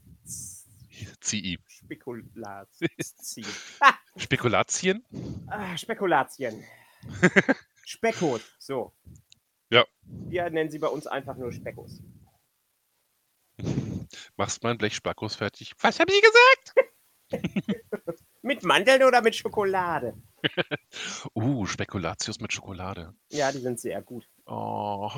CI. 1.22 1.58
Spekulatien? 4.18 5.06
ah, 5.48 5.78
Spekulatien. 5.78 6.66
Speckos, 7.86 8.42
so. 8.60 8.94
Ja. 9.72 9.86
Wir 10.04 10.50
nennen 10.50 10.70
sie 10.70 10.80
bei 10.80 10.90
uns 10.90 11.08
einfach 11.08 11.38
nur 11.38 11.54
Speckos. 11.54 12.02
Machst 14.36 14.64
mein 14.64 14.78
Blech 14.78 14.96
Spackos 14.96 15.36
fertig? 15.36 15.74
Was 15.80 15.98
haben 16.00 16.12
Sie 16.12 16.22
gesagt? 16.22 16.74
Mit 18.42 18.64
Mandeln 18.64 19.04
oder 19.04 19.22
mit 19.22 19.36
Schokolade? 19.36 20.14
Uh, 21.36 21.66
Spekulatius 21.66 22.40
mit 22.40 22.54
Schokolade. 22.54 23.14
Ja, 23.30 23.52
die 23.52 23.60
sind 23.60 23.80
sehr 23.80 24.02
gut. 24.02 24.28
Oh. 24.50 25.12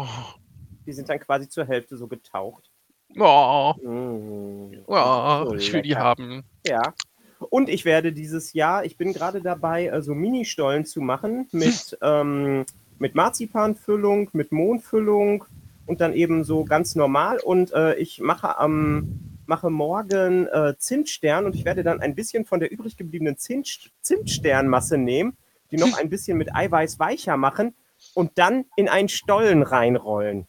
Die 0.85 0.93
sind 0.93 1.09
dann 1.09 1.19
quasi 1.19 1.47
zur 1.47 1.65
Hälfte 1.65 1.95
so 1.95 2.07
getaucht. 2.07 2.69
Oh. 3.17 3.73
Mm. 3.81 4.83
Oh, 4.87 5.45
So 5.45 5.55
ich 5.55 5.71
will 5.71 5.81
die 5.81 5.95
haben. 5.95 6.43
Ja. 6.65 6.93
Und 7.49 7.69
ich 7.69 7.85
werde 7.85 8.13
dieses 8.13 8.53
Jahr, 8.53 8.85
ich 8.85 8.97
bin 8.97 9.13
gerade 9.13 9.41
dabei, 9.41 9.99
so 10.01 10.13
Mini-Stollen 10.13 10.85
zu 10.85 11.01
machen 11.01 11.47
mit, 11.51 11.97
ähm, 12.01 12.65
mit 12.99 13.15
Marzipanfüllung, 13.15 14.29
mit 14.33 14.51
Mohnfüllung 14.51 15.45
und 15.85 16.01
dann 16.01 16.13
eben 16.13 16.43
so 16.43 16.65
ganz 16.65 16.95
normal. 16.95 17.39
Und 17.39 17.73
äh, 17.73 17.95
ich 17.95 18.19
mache 18.19 18.57
am 18.57 19.17
mache 19.47 19.69
morgen 19.69 20.47
äh, 20.47 20.75
Zimtstern 20.77 21.45
und 21.45 21.55
ich 21.55 21.65
werde 21.65 21.83
dann 21.83 21.99
ein 21.99 22.15
bisschen 22.15 22.45
von 22.45 22.61
der 22.61 22.71
übrig 22.71 22.95
gebliebenen 22.95 23.37
Zimt, 23.37 23.91
Zimtsternmasse 24.01 24.97
nehmen, 24.97 25.35
die 25.71 25.77
noch 25.77 25.97
ein 25.99 26.09
bisschen 26.09 26.37
mit 26.37 26.55
Eiweiß 26.55 26.99
weicher 26.99 27.35
machen 27.35 27.73
und 28.13 28.37
dann 28.37 28.65
in 28.75 28.89
einen 28.89 29.09
Stollen 29.09 29.63
reinrollen. 29.63 30.47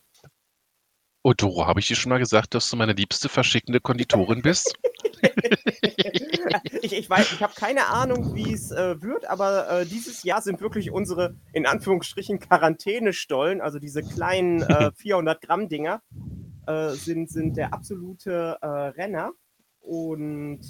Oh, 1.25 1.35
Doro, 1.35 1.67
habe 1.67 1.79
ich 1.79 1.87
dir 1.87 1.95
schon 1.95 2.11
mal 2.11 2.19
gesagt, 2.19 2.55
dass 2.55 2.69
du 2.69 2.77
meine 2.77 2.95
liebste 2.95 3.29
verschickende 3.29 3.81
Konditorin 3.81 4.43
bist? 4.43 4.77
ich, 6.83 6.93
ich 6.93 7.09
weiß, 7.09 7.33
ich 7.33 7.43
habe 7.43 7.55
keine 7.55 7.87
Ahnung, 7.87 8.35
wie 8.35 8.53
es 8.53 8.71
äh, 8.71 9.01
wird, 9.03 9.29
aber 9.29 9.71
äh, 9.71 9.87
dieses 9.87 10.23
Jahr 10.25 10.43
sind 10.43 10.61
wirklich 10.61 10.91
unsere, 10.91 11.37
in 11.53 11.67
Anführungsstrichen, 11.67 12.41
Quarantänestollen, 12.41 13.61
also 13.61 13.79
diese 13.79 14.03
kleinen 14.03 14.63
äh, 14.63 14.91
400 14.97 15.41
Gramm 15.41 15.69
Dinger, 15.69 16.03
äh, 16.67 16.91
sind, 16.91 17.31
sind 17.31 17.57
der 17.57 17.73
absolute 17.73 18.59
äh, 18.61 18.67
Renner. 18.67 19.33
Und 19.81 20.61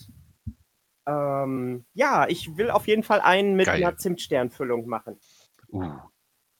ähm, 1.06 1.84
ja, 1.94 2.26
ich 2.28 2.56
will 2.56 2.70
auf 2.70 2.86
jeden 2.86 3.02
Fall 3.02 3.20
einen 3.20 3.56
mit 3.56 3.66
Geil. 3.66 3.82
einer 3.82 3.96
Zimtsternfüllung 3.96 4.86
machen. 4.86 5.18
Uh, 5.70 5.96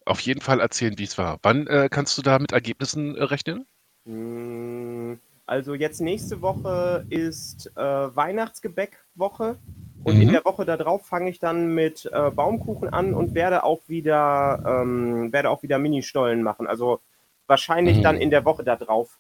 auf 0.06 0.20
jeden 0.20 0.40
Fall 0.40 0.60
erzählen, 0.60 0.98
wie 0.98 1.04
es 1.04 1.18
war. 1.18 1.38
Wann 1.42 1.66
äh, 1.66 1.88
kannst 1.90 2.16
du 2.18 2.22
da 2.22 2.38
mit 2.38 2.52
Ergebnissen 2.52 3.16
äh, 3.16 3.22
rechnen? 3.24 3.66
Mm, 4.04 5.14
Also 5.46 5.74
jetzt 5.74 6.00
nächste 6.00 6.40
Woche 6.40 7.04
ist 7.08 7.70
äh, 7.76 7.80
Weihnachtsgebäckwoche 8.16 9.58
und 10.04 10.20
in 10.20 10.28
Mhm. 10.28 10.32
der 10.32 10.44
Woche 10.44 10.64
darauf 10.64 11.06
fange 11.06 11.30
ich 11.30 11.38
dann 11.40 11.74
mit 11.74 12.06
äh, 12.12 12.30
Baumkuchen 12.30 12.88
an 12.90 13.14
und 13.14 13.34
werde 13.34 13.64
auch 13.64 13.88
wieder 13.88 14.62
ähm, 14.64 15.32
werde 15.32 15.50
auch 15.50 15.62
wieder 15.62 15.78
Ministollen 15.78 16.42
machen. 16.42 16.66
Also 16.66 17.00
wahrscheinlich 17.46 18.00
dann 18.00 18.16
Mhm. 18.16 18.22
in 18.22 18.30
der 18.30 18.44
Woche 18.44 18.64
darauf. 18.64 19.18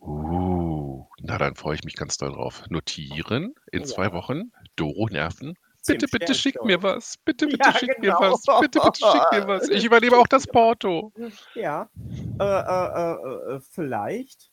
Uh, 0.00 1.06
na 1.20 1.38
dann 1.38 1.56
freue 1.56 1.74
ich 1.76 1.84
mich 1.84 1.94
ganz 1.96 2.16
doll 2.16 2.32
drauf. 2.32 2.64
Notieren 2.70 3.54
in 3.72 3.84
zwei 3.84 4.06
Ja. 4.06 4.12
Wochen. 4.12 4.52
Doro 4.76 5.08
nerven. 5.08 5.54
Bitte, 5.86 6.06
bitte 6.10 6.34
schick 6.34 6.62
mir 6.64 6.82
was. 6.82 7.16
Bitte, 7.24 7.46
bitte 7.46 7.68
Ja, 7.68 7.78
schick 7.78 7.98
mir 7.98 8.12
genau. 8.12 8.20
was. 8.20 8.42
Bitte, 8.60 8.80
bitte 8.80 9.00
schick 9.00 9.32
mir 9.32 9.48
was. 9.48 9.68
Ich 9.68 9.84
übernehme 9.84 10.16
auch 10.16 10.26
das 10.26 10.46
Porto. 10.52 11.12
Ja, 11.54 11.88
äh, 12.38 12.44
äh, 12.44 13.52
äh, 13.52 13.56
äh, 13.56 13.60
vielleicht, 13.70 14.50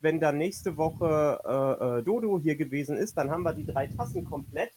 wenn 0.00 0.20
dann 0.20 0.38
nächste 0.38 0.76
Woche 0.76 1.40
äh, 1.44 1.98
äh, 1.98 2.02
Dodo 2.02 2.38
hier 2.40 2.56
gewesen 2.56 2.96
ist, 2.96 3.16
dann 3.16 3.30
haben 3.30 3.42
wir 3.42 3.54
die 3.54 3.64
drei 3.66 3.86
Tassen 3.86 4.24
komplett. 4.24 4.72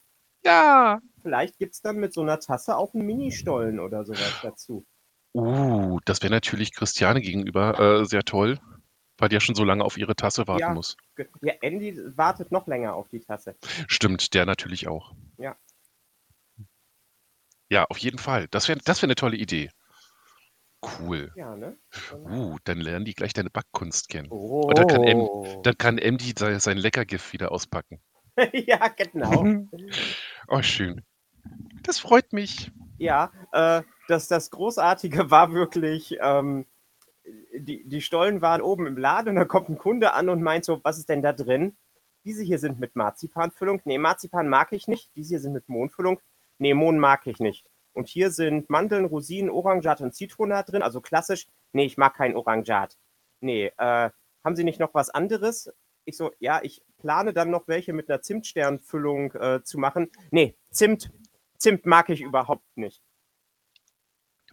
Ja. 0.46 1.00
Vielleicht 1.22 1.58
gibt 1.58 1.74
es 1.74 1.82
dann 1.82 1.98
mit 1.98 2.14
so 2.14 2.22
einer 2.22 2.40
Tasse 2.40 2.78
auch 2.78 2.94
einen 2.94 3.06
Ministollen 3.06 3.80
oder 3.80 4.06
sowas 4.06 4.40
dazu. 4.42 4.86
Uh, 5.34 6.00
das 6.06 6.22
wäre 6.24 6.32
natürlich 6.32 6.74
Christiane 6.74 7.22
gegenüber 7.22 8.06
sehr 8.06 8.24
toll, 8.24 8.60
weil 9.18 9.30
die 9.30 9.34
ja 9.36 9.40
schon 9.40 9.56
so 9.56 9.64
lange 9.66 9.84
auf 9.84 9.98
ihre 9.98 10.16
Tasse 10.16 10.48
warten 10.48 10.62
Ja. 10.62 10.74
muss. 10.74 10.96
Ja, 11.42 11.54
Andy 11.62 12.00
wartet 12.16 12.52
noch 12.52 12.66
länger 12.68 12.96
auf 12.96 13.10
die 13.10 13.20
Tasse. 13.20 13.56
Stimmt, 13.88 14.34
der 14.34 14.46
natürlich 14.46 14.88
auch. 14.88 15.14
Ja. 15.38 15.56
Ja, 17.70 17.86
auf 17.86 17.98
jeden 17.98 18.18
Fall. 18.18 18.48
Das 18.52 18.68
wäre 18.68 18.80
das 18.84 19.02
wär 19.02 19.08
eine 19.08 19.16
tolle 19.16 19.38
Idee. 19.38 19.70
Cool. 21.00 21.32
Ja, 21.36 21.56
ne? 21.56 21.76
Uh, 22.14 22.58
dann 22.64 22.80
lernen 22.80 23.04
die 23.04 23.14
gleich 23.16 23.34
deine 23.34 23.50
Backkunst 23.50 24.10
kennen. 24.10 24.28
Oh. 24.30 24.72
dann 24.72 24.88
kann 24.88 25.04
M- 25.04 25.28
Dann 25.64 25.78
kann 25.78 25.98
MD 25.98 26.38
sein, 26.38 26.60
sein 26.60 26.78
Leckergift 26.78 27.34
wieder 27.34 27.52
auspacken. 27.52 28.00
ja, 28.54 28.88
genau. 28.90 29.46
Oh, 30.48 30.62
schön. 30.62 31.02
Das 31.84 32.00
freut 32.00 32.32
mich. 32.32 32.72
Ja, 33.00 33.32
äh, 33.52 33.82
das, 34.08 34.28
das 34.30 34.50
Großartige 34.50 35.30
war 35.32 35.52
wirklich, 35.52 36.18
ähm, 36.22 36.66
die, 37.58 37.84
die 37.86 38.02
Stollen 38.02 38.42
waren 38.42 38.62
oben 38.62 38.86
im 38.88 38.98
Laden 38.98 39.30
und 39.32 39.36
da 39.36 39.46
kommt 39.46 39.68
ein 39.70 39.78
Kunde 39.78 40.14
an 40.14 40.30
und 40.30 40.42
meint 40.42 40.64
so, 40.64 40.80
was 40.84 40.98
ist 40.98 41.10
denn 41.10 41.22
da 41.22 41.34
drin? 41.34 41.76
Diese 42.24 42.44
hier 42.44 42.60
sind 42.60 42.80
mit 42.80 42.96
Marzipanfüllung. 42.96 43.82
Nee, 43.84 43.98
Marzipan 43.98 44.48
mag 44.48 44.72
ich 44.72 44.88
nicht. 44.88 45.10
Diese 45.16 45.30
hier 45.30 45.40
sind 45.42 45.54
mit 45.54 45.68
Mohnfüllung. 45.68 46.20
Nee, 46.58 46.74
Mohn 46.74 47.00
mag 47.00 47.28
ich 47.28 47.40
nicht. 47.40 47.66
Und 47.94 48.08
hier 48.08 48.30
sind 48.32 48.70
Mandeln, 48.70 49.06
Rosinen, 49.06 49.50
Orangat 49.50 50.02
und 50.02 50.14
Zitronat 50.14 50.72
drin, 50.72 50.84
also 50.84 51.02
klassisch. 51.02 51.48
Nee, 51.72 51.86
ich 51.86 51.98
mag 51.98 52.16
kein 52.16 52.36
Orangat. 52.36 52.98
Nee, 53.40 53.72
äh, 53.78 54.10
haben 54.44 54.56
Sie 54.56 54.64
nicht 54.64 54.80
noch 54.80 54.94
was 54.94 55.10
anderes? 55.10 55.72
Ich 56.06 56.16
so, 56.16 56.32
ja, 56.40 56.62
ich 56.64 56.82
plane 56.98 57.34
dann 57.34 57.50
noch 57.50 57.68
welche 57.68 57.94
mit 57.94 58.10
einer 58.10 58.22
Zimtsternfüllung 58.22 59.34
äh, 59.34 59.64
zu 59.64 59.78
machen. 59.78 60.10
Nee, 60.32 60.56
Zimt, 60.70 61.12
Zimt 61.58 61.86
mag 61.86 62.10
ich 62.10 62.22
überhaupt 62.22 62.78
nicht. 62.78 63.02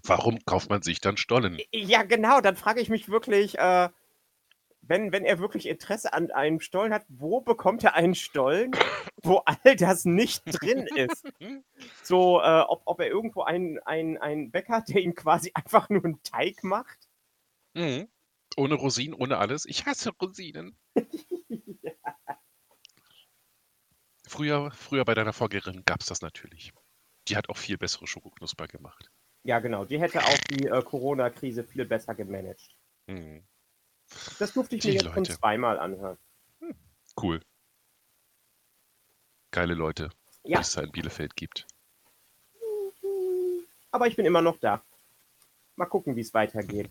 Warum 0.02 0.38
kauft 0.44 0.68
man 0.68 0.82
sich 0.82 1.00
dann 1.00 1.16
Stollen? 1.16 1.58
Ja, 1.72 2.02
genau, 2.02 2.40
dann 2.40 2.56
frage 2.56 2.80
ich 2.80 2.90
mich 2.90 3.08
wirklich, 3.08 3.58
äh, 3.58 3.88
wenn, 4.88 5.12
wenn 5.12 5.24
er 5.24 5.38
wirklich 5.38 5.66
Interesse 5.66 6.12
an 6.12 6.30
einem 6.30 6.60
Stollen 6.60 6.92
hat, 6.92 7.04
wo 7.08 7.40
bekommt 7.40 7.84
er 7.84 7.94
einen 7.94 8.14
Stollen, 8.14 8.72
wo 9.22 9.38
all 9.38 9.76
das 9.76 10.04
nicht 10.04 10.42
drin 10.46 10.86
ist? 10.94 11.24
So, 12.02 12.40
äh, 12.40 12.60
ob, 12.60 12.82
ob 12.84 13.00
er 13.00 13.08
irgendwo 13.08 13.42
einen, 13.42 13.78
einen, 13.80 14.18
einen 14.18 14.50
Bäcker 14.50 14.74
hat, 14.76 14.88
der 14.88 15.02
ihm 15.02 15.14
quasi 15.14 15.50
einfach 15.54 15.88
nur 15.88 16.04
einen 16.04 16.22
Teig 16.22 16.62
macht? 16.64 17.08
Mhm. 17.74 18.08
Ohne 18.56 18.74
Rosinen, 18.74 19.14
ohne 19.14 19.38
alles. 19.38 19.64
Ich 19.66 19.86
hasse 19.86 20.10
Rosinen. 20.20 20.76
Früher, 24.26 24.70
früher 24.72 25.04
bei 25.04 25.14
deiner 25.14 25.32
Vorgängerin 25.32 25.84
gab 25.84 26.00
es 26.00 26.06
das 26.06 26.20
natürlich. 26.20 26.72
Die 27.28 27.36
hat 27.36 27.48
auch 27.50 27.56
viel 27.56 27.78
bessere 27.78 28.06
Schokoknusper 28.06 28.66
gemacht. 28.66 29.12
Ja, 29.44 29.60
genau, 29.60 29.84
die 29.84 30.00
hätte 30.00 30.24
auch 30.24 30.38
die 30.50 30.66
äh, 30.66 30.82
Corona-Krise 30.82 31.62
viel 31.62 31.84
besser 31.84 32.14
gemanagt. 32.14 32.74
Mhm. 33.06 33.44
Das 34.38 34.52
durfte 34.52 34.76
ich 34.76 34.82
Die 34.82 34.88
mir 34.88 34.94
jetzt 34.94 35.04
schon 35.04 35.14
Leute. 35.14 35.36
zweimal 35.38 35.78
anhören. 35.78 36.18
Cool. 37.20 37.40
Geile 39.50 39.74
Leute, 39.74 40.10
Ja. 40.42 40.58
die 40.58 40.62
es 40.62 40.72
da 40.72 40.82
in 40.82 40.90
Bielefeld 40.92 41.36
gibt. 41.36 41.66
Aber 43.90 44.06
ich 44.08 44.16
bin 44.16 44.26
immer 44.26 44.42
noch 44.42 44.58
da. 44.58 44.82
Mal 45.76 45.86
gucken, 45.86 46.16
wie 46.16 46.20
es 46.20 46.34
weitergeht. 46.34 46.90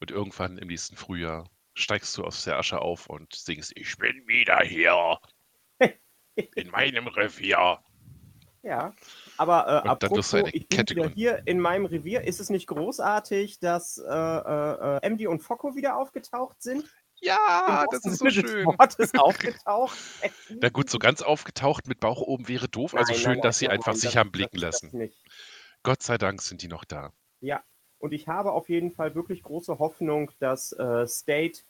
Und 0.00 0.10
irgendwann 0.10 0.58
im 0.58 0.68
nächsten 0.68 0.96
Frühjahr 0.96 1.48
steigst 1.74 2.16
du 2.16 2.24
aus 2.24 2.44
der 2.44 2.58
Asche 2.58 2.80
auf 2.80 3.08
und 3.08 3.34
singst, 3.34 3.72
ich 3.76 3.96
bin 3.96 4.26
wieder 4.28 4.58
hier. 4.60 5.18
In 6.54 6.70
meinem 6.70 7.06
Revier. 7.08 7.82
Ja, 8.62 8.92
aber 9.36 9.84
äh, 9.84 9.88
apropos, 9.88 10.32
ich 10.32 10.68
bin 10.68 10.68
Kette 10.68 10.94
wieder 10.94 11.02
gründen. 11.04 11.16
hier 11.16 11.42
in 11.46 11.60
meinem 11.60 11.86
Revier. 11.86 12.24
Ist 12.24 12.40
es 12.40 12.50
nicht 12.50 12.66
großartig, 12.66 13.60
dass 13.60 13.98
äh, 13.98 14.10
äh, 14.10 14.98
äh, 14.98 15.10
MD 15.10 15.26
und 15.28 15.40
Focko 15.40 15.76
wieder 15.76 15.96
aufgetaucht 15.96 16.60
sind? 16.62 16.84
Ja, 17.20 17.84
das 17.90 18.04
ist 18.04 18.18
so 18.18 18.30
schön. 18.30 18.66
Wortes 18.66 19.12
aufgetaucht. 19.18 19.96
Na 20.60 20.68
gut, 20.68 20.90
so 20.90 20.98
ganz 20.98 21.22
aufgetaucht 21.22 21.88
mit 21.88 22.00
Bauch 22.00 22.20
oben 22.20 22.48
wäre 22.48 22.68
doof. 22.68 22.94
Also 22.94 23.12
Nein, 23.12 23.20
schön, 23.20 23.32
nein, 23.32 23.42
dass 23.42 23.58
sie 23.58 23.66
nein, 23.66 23.76
einfach 23.76 23.92
nein, 23.92 24.00
sich 24.00 24.16
haben 24.16 24.30
blicken 24.30 24.58
lassen. 24.58 25.10
Gott 25.82 26.02
sei 26.02 26.18
Dank 26.18 26.42
sind 26.42 26.62
die 26.62 26.68
noch 26.68 26.84
da. 26.84 27.12
Ja, 27.40 27.62
und 27.98 28.12
ich 28.12 28.28
habe 28.28 28.52
auf 28.52 28.68
jeden 28.68 28.92
Fall 28.92 29.14
wirklich 29.14 29.42
große 29.42 29.78
Hoffnung, 29.78 30.30
dass 30.38 30.72
äh, 30.72 31.06
State 31.06 31.60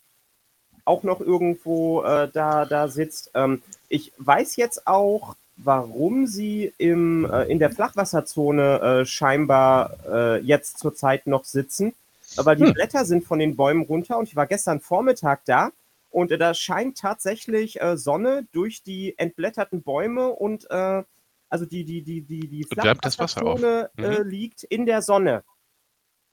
auch 0.84 1.02
noch 1.02 1.20
irgendwo 1.20 2.02
äh, 2.02 2.30
da, 2.30 2.64
da 2.64 2.88
sitzt. 2.88 3.30
Ähm, 3.34 3.62
ich 3.88 4.12
weiß 4.18 4.56
jetzt 4.56 4.86
auch, 4.86 5.36
warum 5.58 6.26
sie 6.26 6.72
im, 6.78 7.24
äh, 7.30 7.44
in 7.44 7.58
der 7.58 7.70
Flachwasserzone 7.70 8.80
äh, 8.80 9.06
scheinbar 9.06 9.96
äh, 10.08 10.40
jetzt 10.40 10.78
zurzeit 10.78 11.26
noch 11.26 11.44
sitzen. 11.44 11.94
Äh, 12.36 12.44
Weil 12.44 12.56
die 12.56 12.64
Hm. 12.64 12.74
Blätter 12.74 13.04
sind 13.04 13.24
von 13.24 13.38
den 13.38 13.56
Bäumen 13.56 13.82
runter 13.82 14.18
und 14.18 14.28
ich 14.28 14.36
war 14.36 14.46
gestern 14.46 14.80
Vormittag 14.80 15.44
da 15.44 15.70
und 16.10 16.30
äh, 16.30 16.38
da 16.38 16.54
scheint 16.54 16.98
tatsächlich 16.98 17.80
äh, 17.80 17.96
Sonne 17.96 18.46
durch 18.52 18.82
die 18.82 19.18
entblätterten 19.18 19.82
Bäume 19.82 20.28
und 20.28 20.70
äh, 20.70 21.02
also 21.50 21.64
die, 21.64 21.84
die, 21.84 22.02
die, 22.02 22.20
die, 22.20 22.46
die. 22.46 22.64
Flachwasserzone 22.64 23.90
äh, 23.96 24.22
Mhm. 24.22 24.28
liegt 24.28 24.64
in 24.64 24.86
der 24.86 25.02
Sonne. 25.02 25.42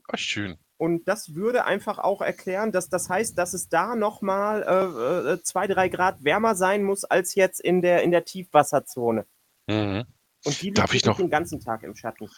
Ach, 0.07 0.17
schön. 0.17 0.57
Und 0.77 1.07
das 1.07 1.35
würde 1.35 1.65
einfach 1.65 1.99
auch 1.99 2.21
erklären, 2.21 2.71
dass 2.71 2.89
das 2.89 3.09
heißt, 3.09 3.37
dass 3.37 3.53
es 3.53 3.69
da 3.69 3.95
nochmal 3.95 4.63
äh, 4.63 5.33
äh, 5.33 5.41
zwei, 5.43 5.67
drei 5.67 5.87
Grad 5.87 6.23
wärmer 6.23 6.55
sein 6.55 6.83
muss 6.83 7.05
als 7.05 7.35
jetzt 7.35 7.61
in 7.61 7.81
der, 7.81 8.03
in 8.03 8.11
der 8.11 8.25
Tiefwasserzone. 8.25 9.25
Mhm. 9.67 10.03
Und 10.43 10.61
die 10.61 10.71
Darf 10.71 10.93
ich 10.93 11.05
noch- 11.05 11.17
den 11.17 11.29
ganzen 11.29 11.59
Tag 11.59 11.81
im 11.83 11.95
Schatten. 11.95 12.29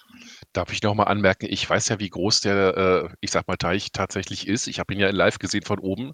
Darf 0.53 0.72
ich 0.72 0.82
noch 0.84 0.94
mal 0.94 1.06
anmerken, 1.06 1.48
ich 1.50 1.70
weiß 1.70 1.89
ja, 1.89 2.00
wie 2.00 2.10
groß 2.10 2.41
der, 2.41 2.77
äh, 2.77 3.10
ich 3.22 3.32
sag 3.32 3.48
mal, 3.48 3.58
Teich 3.58 3.91
tatsächlich 3.91 4.48
ist. 4.48 4.67
Ich 4.67 4.79
habe 4.79 4.94
ihn 4.94 5.00
ja 5.00 5.10
in 5.10 5.15
live 5.15 5.39
gesehen 5.39 5.63
von 5.63 5.79
oben. 5.79 6.13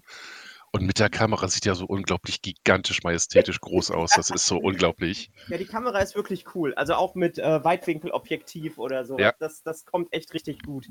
Und 0.72 0.82
mit 0.86 0.98
der 0.98 1.08
Kamera 1.08 1.46
sieht 1.46 1.66
er 1.66 1.76
so 1.76 1.84
unglaublich 1.84 2.42
gigantisch, 2.42 3.04
majestätisch 3.04 3.60
groß 3.60 3.92
aus. 3.92 4.10
Das 4.16 4.30
ist 4.30 4.46
so 4.46 4.56
unglaublich. 4.58 5.30
Ja, 5.46 5.56
die 5.56 5.66
Kamera 5.66 6.00
ist 6.00 6.16
wirklich 6.16 6.46
cool. 6.56 6.74
Also 6.74 6.94
auch 6.94 7.14
mit 7.14 7.38
äh, 7.38 7.62
Weitwinkelobjektiv 7.62 8.78
oder 8.78 9.04
so. 9.04 9.16
Ja. 9.16 9.32
Das, 9.38 9.62
das 9.62 9.84
kommt 9.84 10.12
echt 10.12 10.34
richtig 10.34 10.62
gut. 10.64 10.88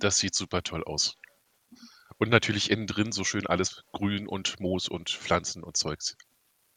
Das 0.00 0.18
sieht 0.18 0.34
super 0.34 0.62
toll 0.62 0.82
aus. 0.84 1.16
Und 2.18 2.30
natürlich 2.30 2.70
innen 2.70 2.86
drin 2.86 3.12
so 3.12 3.24
schön 3.24 3.46
alles 3.46 3.84
grün 3.92 4.26
und 4.26 4.60
Moos 4.60 4.88
und 4.88 5.08
Pflanzen 5.08 5.62
und 5.62 5.76
Zeugs. 5.76 6.16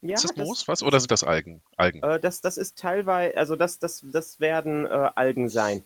Ja, 0.00 0.14
ist 0.14 0.24
das 0.24 0.36
Moos, 0.36 0.68
was? 0.68 0.82
Oder 0.82 1.00
sind 1.00 1.10
das 1.10 1.24
Algen? 1.24 1.62
Algen. 1.76 2.02
Äh, 2.02 2.20
das, 2.20 2.40
das 2.40 2.56
ist 2.58 2.78
teilweise, 2.78 3.36
also 3.36 3.56
das, 3.56 3.78
das, 3.78 4.04
das 4.10 4.40
werden 4.40 4.86
äh, 4.86 5.10
Algen 5.14 5.48
sein. 5.48 5.84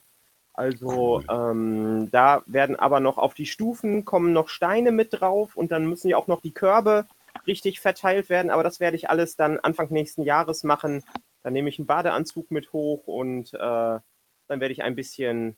Also 0.54 1.22
Cool. 1.22 1.24
ähm, 1.30 2.10
da 2.10 2.42
werden 2.46 2.74
aber 2.74 2.98
noch 2.98 3.16
auf 3.16 3.34
die 3.34 3.46
Stufen 3.46 4.04
kommen 4.04 4.32
noch 4.32 4.48
Steine 4.48 4.90
mit 4.90 5.20
drauf 5.20 5.56
und 5.56 5.70
dann 5.70 5.86
müssen 5.86 6.08
ja 6.08 6.16
auch 6.16 6.26
noch 6.26 6.40
die 6.40 6.52
Körbe, 6.52 7.06
richtig 7.46 7.78
verteilt 7.78 8.28
werden, 8.28 8.50
aber 8.50 8.64
das 8.64 8.80
werde 8.80 8.96
ich 8.96 9.08
alles 9.08 9.36
dann 9.36 9.60
Anfang 9.60 9.88
nächsten 9.90 10.22
Jahres 10.22 10.64
machen. 10.64 11.04
Dann 11.42 11.52
nehme 11.52 11.68
ich 11.68 11.78
einen 11.78 11.86
Badeanzug 11.86 12.50
mit 12.50 12.72
hoch 12.72 13.06
und 13.06 13.54
äh, 13.54 13.58
dann 13.58 14.02
werde 14.48 14.72
ich 14.72 14.82
ein 14.82 14.96
bisschen, 14.96 15.56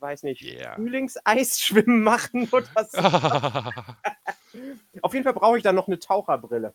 weiß 0.00 0.24
nicht, 0.24 0.42
Yeah. 0.42 0.74
Frühlingseisschwimmen 0.74 2.02
machen 2.02 2.48
oder 2.50 2.66
so. 2.90 2.98
Auf 5.02 5.12
jeden 5.12 5.24
Fall 5.24 5.34
brauche 5.34 5.58
ich 5.58 5.62
dann 5.62 5.74
noch 5.74 5.86
eine 5.86 5.98
Taucherbrille. 5.98 6.72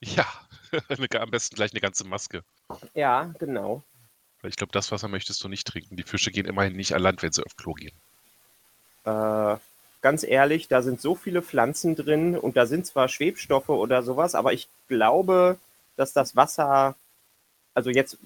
ja, 0.00 0.26
am 1.20 1.30
besten 1.30 1.56
gleich 1.56 1.72
eine 1.72 1.80
ganze 1.80 2.06
Maske. 2.06 2.44
Ja, 2.94 3.32
genau. 3.38 3.82
Weil 4.42 4.50
ich 4.50 4.56
glaube, 4.56 4.72
das 4.72 4.92
Wasser 4.92 5.08
möchtest 5.08 5.42
du 5.42 5.48
nicht 5.48 5.66
trinken. 5.66 5.96
Die 5.96 6.02
Fische 6.02 6.30
gehen 6.30 6.46
immerhin 6.46 6.76
nicht 6.76 6.94
an 6.94 7.02
Land, 7.02 7.22
wenn 7.22 7.32
sie 7.32 7.44
auf 7.44 7.56
Klo 7.56 7.72
gehen. 7.72 7.96
Äh, 9.04 9.56
ganz 10.02 10.22
ehrlich, 10.22 10.68
da 10.68 10.82
sind 10.82 11.00
so 11.00 11.14
viele 11.14 11.42
Pflanzen 11.42 11.96
drin 11.96 12.36
und 12.36 12.56
da 12.56 12.66
sind 12.66 12.86
zwar 12.86 13.08
Schwebstoffe 13.08 13.70
oder 13.70 14.02
sowas, 14.02 14.34
aber 14.34 14.52
ich 14.52 14.68
glaube, 14.88 15.58
dass 15.96 16.12
das 16.12 16.36
Wasser, 16.36 16.94
also 17.72 17.90
jetzt 17.90 18.18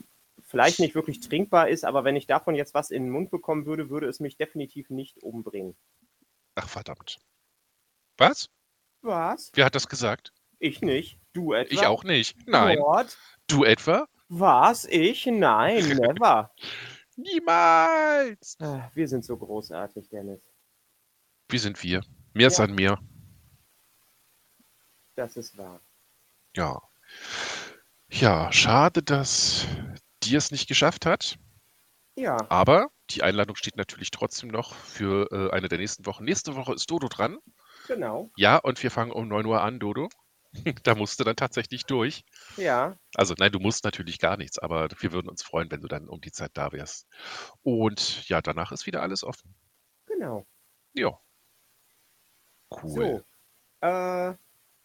vielleicht 0.48 0.80
nicht 0.80 0.94
wirklich 0.94 1.20
trinkbar 1.20 1.68
ist, 1.68 1.84
aber 1.84 2.02
wenn 2.04 2.16
ich 2.16 2.26
davon 2.26 2.54
jetzt 2.56 2.74
was 2.74 2.90
in 2.90 3.04
den 3.04 3.12
Mund 3.12 3.30
bekommen 3.30 3.66
würde, 3.66 3.90
würde 3.90 4.08
es 4.08 4.18
mich 4.18 4.36
definitiv 4.36 4.90
nicht 4.90 5.22
umbringen. 5.22 5.76
Ach, 6.56 6.68
verdammt. 6.68 7.18
Was? 8.16 8.48
Was? 9.02 9.52
Wer 9.54 9.66
hat 9.66 9.74
das 9.76 9.88
gesagt? 9.88 10.32
Ich 10.58 10.80
nicht. 10.80 11.20
Du 11.32 11.52
etwa? 11.52 11.72
Ich 11.72 11.86
auch 11.86 12.02
nicht. 12.02 12.36
Nein. 12.48 12.78
What? 12.78 13.16
Du 13.46 13.62
etwa? 13.64 14.08
Was? 14.28 14.84
Ich? 14.86 15.26
Nein, 15.26 15.86
never. 16.00 16.50
Niemals! 17.16 18.56
Ah, 18.60 18.90
Wir 18.94 19.06
sind 19.08 19.24
so 19.24 19.36
großartig, 19.36 20.08
Dennis. 20.08 20.40
Wie 21.48 21.58
sind 21.58 21.82
wir? 21.82 22.02
Mir 22.34 22.48
ist 22.48 22.58
Ja. 22.58 22.64
an 22.64 22.74
mir. 22.74 22.98
Das 25.14 25.36
ist 25.36 25.56
wahr. 25.58 25.80
Ja. 26.56 26.80
Ja, 28.10 28.52
schade, 28.52 29.02
dass 29.02 29.66
dir 30.28 30.38
es 30.38 30.50
nicht 30.50 30.68
geschafft 30.68 31.06
hat. 31.06 31.36
Ja, 32.16 32.36
Aber 32.50 32.88
die 33.10 33.22
Einladung 33.22 33.56
steht 33.56 33.76
natürlich 33.76 34.10
trotzdem 34.10 34.50
noch 34.50 34.74
für 34.74 35.30
äh, 35.32 35.50
eine 35.54 35.68
der 35.68 35.78
nächsten 35.78 36.04
Wochen. 36.06 36.24
Nächste 36.24 36.56
Woche 36.56 36.74
ist 36.74 36.90
Dodo 36.90 37.08
dran. 37.08 37.38
genau. 37.86 38.30
Ja, 38.36 38.56
und 38.58 38.82
wir 38.82 38.90
fangen 38.90 39.12
um 39.12 39.28
9 39.28 39.46
Uhr 39.46 39.62
an, 39.62 39.78
Dodo. 39.78 40.08
da 40.82 40.94
musst 40.94 41.20
du 41.20 41.24
dann 41.24 41.36
tatsächlich 41.36 41.84
durch. 41.84 42.24
Ja, 42.56 42.96
Also 43.14 43.34
nein, 43.38 43.52
du 43.52 43.60
musst 43.60 43.84
natürlich 43.84 44.18
gar 44.18 44.36
nichts, 44.36 44.58
aber 44.58 44.88
wir 44.98 45.12
würden 45.12 45.28
uns 45.28 45.42
freuen, 45.42 45.70
wenn 45.70 45.80
du 45.82 45.88
dann 45.88 46.08
um 46.08 46.20
die 46.20 46.32
Zeit 46.32 46.50
da 46.54 46.72
wärst. 46.72 47.06
Und 47.62 48.28
ja, 48.28 48.40
danach 48.42 48.72
ist 48.72 48.86
wieder 48.86 49.02
alles 49.02 49.22
offen. 49.24 49.54
genau. 50.06 50.44
Ja. 50.94 51.18
Cool. 52.70 53.24
So. 53.82 53.86
Äh, 53.86 54.34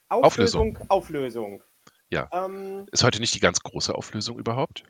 Auflösung. 0.09 0.77
Auflösung. 0.77 0.89
Auflösung. 0.89 1.63
Ja. 2.09 2.29
Ähm, 2.31 2.85
Ist 2.91 3.03
heute 3.03 3.19
nicht 3.19 3.33
die 3.33 3.39
ganz 3.39 3.59
große 3.61 3.95
Auflösung 3.95 4.37
überhaupt? 4.37 4.83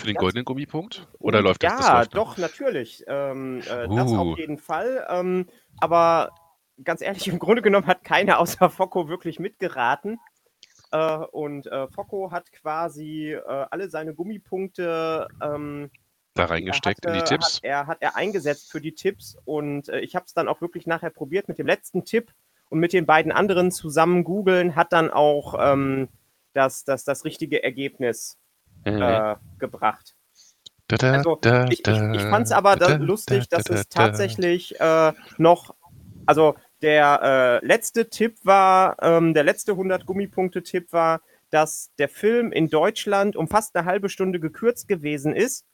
Für 0.00 0.06
den 0.06 0.16
goldenen 0.16 0.44
Gummipunkt? 0.44 1.06
Oder 1.18 1.42
läuft 1.42 1.62
das? 1.62 1.72
ja, 1.72 1.98
das 1.98 2.12
noch? 2.14 2.34
doch, 2.34 2.38
natürlich. 2.38 3.04
Ähm, 3.06 3.60
äh, 3.60 3.86
Das 3.88 4.10
Uh. 4.10 4.16
auf 4.32 4.38
jeden 4.38 4.58
Fall. 4.58 5.06
Ähm, 5.10 5.46
aber 5.80 6.30
ganz 6.82 7.02
ehrlich, 7.02 7.28
im 7.28 7.38
Grunde 7.38 7.62
genommen 7.62 7.86
hat 7.86 8.02
keiner 8.04 8.38
außer 8.38 8.70
Focko 8.70 9.08
wirklich 9.08 9.38
mitgeraten. 9.38 10.18
Äh, 10.92 11.16
und 11.32 11.66
äh, 11.66 11.86
Focko 11.88 12.30
hat 12.32 12.50
quasi 12.52 13.32
äh, 13.32 13.42
alle 13.70 13.88
seine 13.90 14.14
Gummipunkte 14.14 15.28
ähm, 15.40 15.90
Da 16.34 16.46
reingesteckt 16.46 17.04
in 17.06 17.12
die 17.12 17.18
hatte- 17.20 17.34
Tipps. 17.34 17.56
Hat 17.56 17.64
er, 17.64 17.86
hat 17.86 17.98
er 18.00 18.16
eingesetzt 18.16 18.72
für 18.72 18.80
die 18.80 18.94
Tipps 18.94 19.36
und 19.44 19.88
äh, 19.88 20.00
ich 20.00 20.16
habe 20.16 20.24
es 20.26 20.34
dann 20.34 20.48
auch 20.48 20.60
wirklich 20.60 20.86
nachher 20.86 21.10
probiert 21.10 21.46
mit 21.46 21.58
dem 21.58 21.66
letzten 21.66 22.04
Tipp 22.04 22.32
und 22.70 22.80
mit 22.80 22.92
den 22.92 23.06
beiden 23.06 23.30
anderen 23.32 23.70
zusammen 23.70 24.24
googeln, 24.24 24.74
hat 24.76 24.92
dann 24.92 25.10
auch 25.10 25.54
ähm, 25.60 26.08
das, 26.54 26.84
das, 26.84 27.04
das 27.04 27.24
richtige 27.24 27.62
Ergebnis 27.62 28.38
Mhm. 28.84 29.02
äh, 29.02 29.36
gebracht. 29.58 30.14
Da, 30.88 30.96
da, 30.96 31.12
Also 31.12 31.38
da, 31.40 31.66
ich, 31.66 31.86
ich, 31.86 32.00
ich 32.14 32.22
fand 32.22 32.46
es 32.46 32.52
aber 32.52 32.76
da, 32.76 32.96
lustig, 32.96 33.48
da, 33.48 33.58
dass 33.58 33.64
da, 33.64 33.74
es 33.74 33.88
tatsächlich 33.88 34.80
äh, 34.80 35.12
noch, 35.38 35.74
also 36.26 36.56
der 36.82 37.60
äh, 37.62 37.66
letzte 37.66 38.08
Tipp 38.08 38.38
war, 38.42 38.96
ähm, 39.02 39.34
der 39.34 39.44
letzte 39.44 39.72
100 39.72 40.06
Gummipunkte-Tipp 40.06 40.92
war, 40.92 41.20
dass 41.50 41.90
der 41.98 42.08
Film 42.08 42.52
in 42.52 42.68
Deutschland 42.68 43.36
um 43.36 43.48
fast 43.48 43.76
eine 43.76 43.84
halbe 43.84 44.08
Stunde 44.08 44.40
gekürzt 44.40 44.88
gewesen 44.88 45.34
ist. 45.34 45.64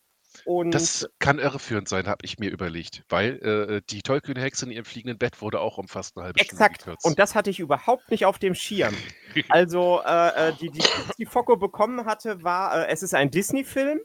Und 0.44 0.72
Das 0.72 1.08
kann 1.18 1.38
irreführend 1.38 1.88
sein, 1.88 2.06
habe 2.06 2.24
ich 2.24 2.38
mir 2.38 2.50
überlegt, 2.50 3.02
weil 3.08 3.36
äh, 3.42 3.82
die 3.90 4.02
tollkühne 4.02 4.40
Hexe 4.40 4.64
in 4.66 4.70
ihrem 4.72 4.84
fliegenden 4.84 5.18
Bett 5.18 5.40
wurde 5.40 5.60
auch 5.60 5.78
um 5.78 5.88
fast 5.88 6.16
eine 6.16 6.26
halbe 6.26 6.38
Stunde 6.38 6.52
Exakt. 6.64 6.78
gekürzt. 6.84 7.04
Und 7.04 7.18
das 7.18 7.34
hatte 7.34 7.50
ich 7.50 7.58
überhaupt 7.60 8.10
nicht 8.10 8.26
auf 8.26 8.38
dem 8.38 8.54
Schirm. 8.54 8.94
Also, 9.50 10.00
äh, 10.06 10.48
äh, 10.48 10.52
die, 10.60 10.70
die, 10.70 10.82
die 11.18 11.26
Focko 11.26 11.56
bekommen 11.56 12.06
hatte, 12.06 12.42
war, 12.42 12.86
äh, 12.86 12.90
es 12.90 13.02
ist 13.02 13.14
ein 13.14 13.30
Disney-Film, 13.30 14.00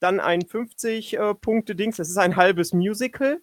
dann 0.00 0.18
ein 0.18 0.42
50-Punkte-Dings, 0.42 1.98
es 1.98 2.08
ist 2.10 2.18
ein 2.18 2.34
halbes 2.36 2.72
Musical. 2.72 3.38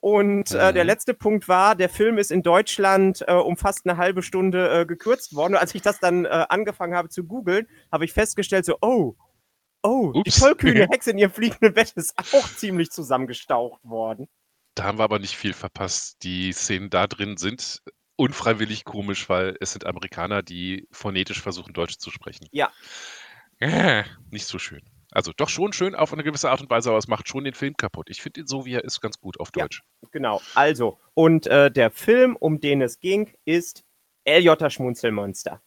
Und 0.00 0.52
äh, 0.52 0.72
der 0.72 0.84
Mhm. 0.84 0.88
letzte 0.88 1.14
Punkt 1.14 1.48
war, 1.48 1.74
der 1.74 1.88
Film 1.88 2.16
ist 2.18 2.30
in 2.30 2.42
Deutschland 2.42 3.24
äh, 3.26 3.32
um 3.32 3.56
fast 3.56 3.86
eine 3.86 3.96
halbe 3.98 4.22
Stunde 4.22 4.70
äh, 4.82 4.86
gekürzt 4.86 5.34
worden. 5.34 5.54
Und 5.54 5.60
als 5.60 5.74
ich 5.74 5.82
das 5.82 5.98
dann 6.00 6.24
äh, 6.24 6.46
angefangen 6.48 6.94
habe 6.94 7.08
zu 7.08 7.24
googeln, 7.24 7.66
habe 7.90 8.04
ich 8.04 8.12
festgestellt, 8.12 8.64
so, 8.64 8.76
oh, 8.80 9.16
oh, 9.86 10.12
die 10.12 10.20
Ups. 10.20 10.40
tollkühne 10.40 10.88
Hexe 10.90 11.10
in 11.12 11.18
ihrem 11.18 11.32
fliegenden 11.32 11.74
Bett 11.74 11.92
ist 11.92 12.14
auch 12.18 12.48
ziemlich 12.56 12.90
zusammengestaucht 12.90 13.82
worden. 13.84 14.28
Da 14.74 14.84
haben 14.84 14.98
wir 14.98 15.04
aber 15.04 15.18
nicht 15.18 15.36
viel 15.36 15.54
verpasst. 15.54 16.22
Die 16.22 16.52
Szenen 16.52 16.90
da 16.90 17.06
drin 17.06 17.36
sind 17.36 17.82
unfreiwillig 18.16 18.84
komisch, 18.84 19.28
weil 19.28 19.56
es 19.60 19.72
sind 19.72 19.86
Amerikaner, 19.86 20.42
die 20.42 20.86
phonetisch 20.90 21.40
versuchen, 21.40 21.72
Deutsch 21.72 21.96
zu 21.98 22.10
sprechen. 22.10 22.46
Ja. 22.50 22.72
Äh, 23.58 24.04
nicht 24.30 24.46
so 24.46 24.58
schön. 24.58 24.82
Also 25.12 25.32
doch 25.34 25.48
schon 25.48 25.72
schön 25.72 25.94
auf 25.94 26.12
eine 26.12 26.24
gewisse 26.24 26.50
Art 26.50 26.60
und 26.60 26.68
Weise, 26.68 26.90
aber 26.90 26.98
es 26.98 27.08
macht 27.08 27.28
schon 27.28 27.44
den 27.44 27.54
Film 27.54 27.76
kaputt. 27.76 28.10
Ich 28.10 28.20
finde 28.20 28.40
ihn 28.40 28.46
so, 28.46 28.66
wie 28.66 28.74
er 28.74 28.84
ist, 28.84 29.00
ganz 29.00 29.18
gut 29.18 29.40
auf 29.40 29.48
Ja. 29.54 29.64
Deutsch. 29.64 29.82
Genau, 30.12 30.42
also, 30.54 30.98
und 31.14 31.46
äh, 31.46 31.70
der 31.70 31.90
Film, 31.90 32.36
um 32.36 32.60
den 32.60 32.82
es 32.82 32.98
ging, 33.00 33.32
ist 33.44 33.84
LJ 34.26 34.68
Schmunzelmonster. 34.68 35.62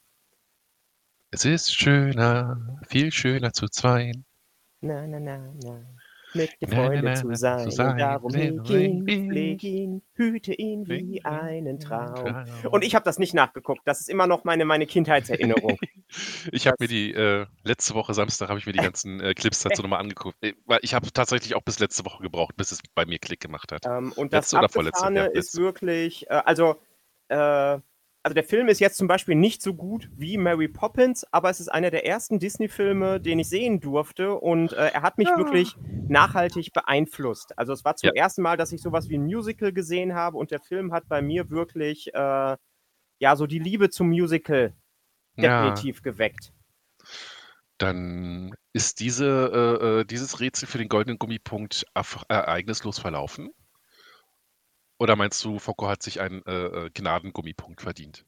Es 1.31 1.45
ist 1.45 1.73
schöner, 1.75 2.79
viel 2.87 3.11
schöner 3.11 3.53
zu 3.53 3.67
zweien. 3.67 4.25
Na, 4.81 5.05
na, 5.05 5.19
na, 5.19 5.53
na. 5.63 5.85
Mit 6.35 6.51
dir 6.61 6.67
Na, 6.67 6.75
na, 6.75 6.75
Freunde 6.75 7.01
na, 7.03 7.15
zu 7.15 7.33
sein. 7.35 7.59
zu 7.59 7.71
sein. 7.71 7.91
Und 7.93 7.97
darum 7.99 8.33
heg 8.33 8.69
ihn, 8.69 9.05
pfleg 9.07 9.63
ihn, 9.63 10.01
hüte 10.13 10.53
ihn 10.53 10.87
wie 10.87 11.23
einen 11.25 11.79
Traum. 11.79 12.45
Und 12.69 12.83
ich 12.83 12.93
habe 12.93 13.03
das 13.03 13.17
nicht 13.19 13.33
nachgeguckt. 13.33 13.81
Das 13.85 13.99
ist 13.99 14.09
immer 14.09 14.27
noch 14.27 14.43
meine, 14.43 14.65
meine 14.65 14.85
Kindheitserinnerung. 14.85 15.77
Ich 16.51 16.65
habe 16.65 16.77
mir 16.79 16.87
die 16.87 17.13
äh, 17.13 17.45
letzte 17.63 17.93
Woche 17.93 18.15
Samstag 18.15 18.49
habe 18.49 18.57
ich 18.57 18.65
mir 18.65 18.73
die 18.73 18.79
ganzen 18.79 19.19
äh, 19.21 19.35
Clips 19.35 19.61
dazu 19.61 19.83
nochmal 19.83 19.99
angeguckt, 19.99 20.37
Äh, 20.41 20.53
weil 20.65 20.79
ich 20.81 20.95
habe 20.95 21.11
tatsächlich 21.13 21.53
auch 21.53 21.61
bis 21.61 21.77
letzte 21.77 22.03
Woche 22.03 22.23
gebraucht, 22.23 22.55
bis 22.57 22.71
es 22.71 22.79
bei 22.95 23.05
mir 23.05 23.19
Klick 23.19 23.39
gemacht 23.41 23.71
hat. 23.71 23.85
ähm, 23.85 24.11
und 24.15 24.33
das 24.33 24.45
Letzte 24.45 24.57
oder 24.57 24.69
vorletzte? 24.69 25.13
Ja, 25.13 25.25
ist 25.25 25.55
wirklich, 25.57 26.27
äh, 26.31 26.41
also, 26.45 26.81
äh, 27.27 27.77
also 28.23 28.33
der 28.33 28.43
Film 28.43 28.67
ist 28.67 28.79
jetzt 28.79 28.97
zum 28.97 29.07
Beispiel 29.07 29.35
nicht 29.35 29.61
so 29.61 29.73
gut 29.73 30.09
wie 30.15 30.37
Mary 30.37 30.67
Poppins, 30.67 31.25
aber 31.31 31.49
es 31.49 31.59
ist 31.59 31.69
einer 31.69 31.89
der 31.91 32.05
ersten 32.05 32.37
Disney-Filme, 32.39 33.19
den 33.21 33.39
ich 33.39 33.49
sehen 33.49 33.79
durfte 33.79 34.33
und 34.35 34.73
äh, 34.73 34.89
er 34.93 35.01
hat 35.01 35.17
mich 35.17 35.29
Ja. 35.29 35.37
wirklich 35.37 35.75
nachhaltig 36.07 36.73
beeinflusst. 36.73 37.57
Also 37.57 37.71
es 37.71 37.85
war 37.85 37.95
zum 37.95 38.07
Ja. 38.13 38.23
ersten 38.23 38.41
Mal, 38.41 38.57
dass 38.57 38.71
ich 38.71 38.81
sowas 38.81 39.09
wie 39.09 39.17
ein 39.17 39.23
Musical 39.23 39.71
gesehen 39.71 40.15
habe 40.15 40.37
und 40.37 40.51
der 40.51 40.59
Film 40.59 40.91
hat 40.91 41.07
bei 41.07 41.21
mir 41.21 41.49
wirklich 41.49 42.13
äh, 42.13 42.57
ja 43.19 43.35
so 43.35 43.47
die 43.47 43.59
Liebe 43.59 43.89
zum 43.89 44.09
Musical 44.09 44.73
Ja, 45.37 45.61
definitiv 45.61 46.01
geweckt. 46.01 46.51
dann 47.77 48.53
ist 48.73 48.99
diese, 48.99 49.79
äh, 49.81 50.01
äh, 50.01 50.05
dieses 50.05 50.39
Rätsel 50.41 50.67
für 50.67 50.77
den 50.77 50.89
goldenen 50.89 51.17
Gummipunkt 51.17 51.85
af- 51.93 52.25
ereignislos 52.27 52.99
verlaufen. 52.99 53.51
Oder 54.99 55.15
meinst 55.15 55.43
du, 55.43 55.57
Foucault 55.59 55.89
hat 55.91 56.03
sich 56.03 56.19
einen 56.21 56.43
äh, 56.45 56.65
äh, 56.65 56.89
Gnadengummipunkt 56.93 57.81
verdient? 57.81 58.25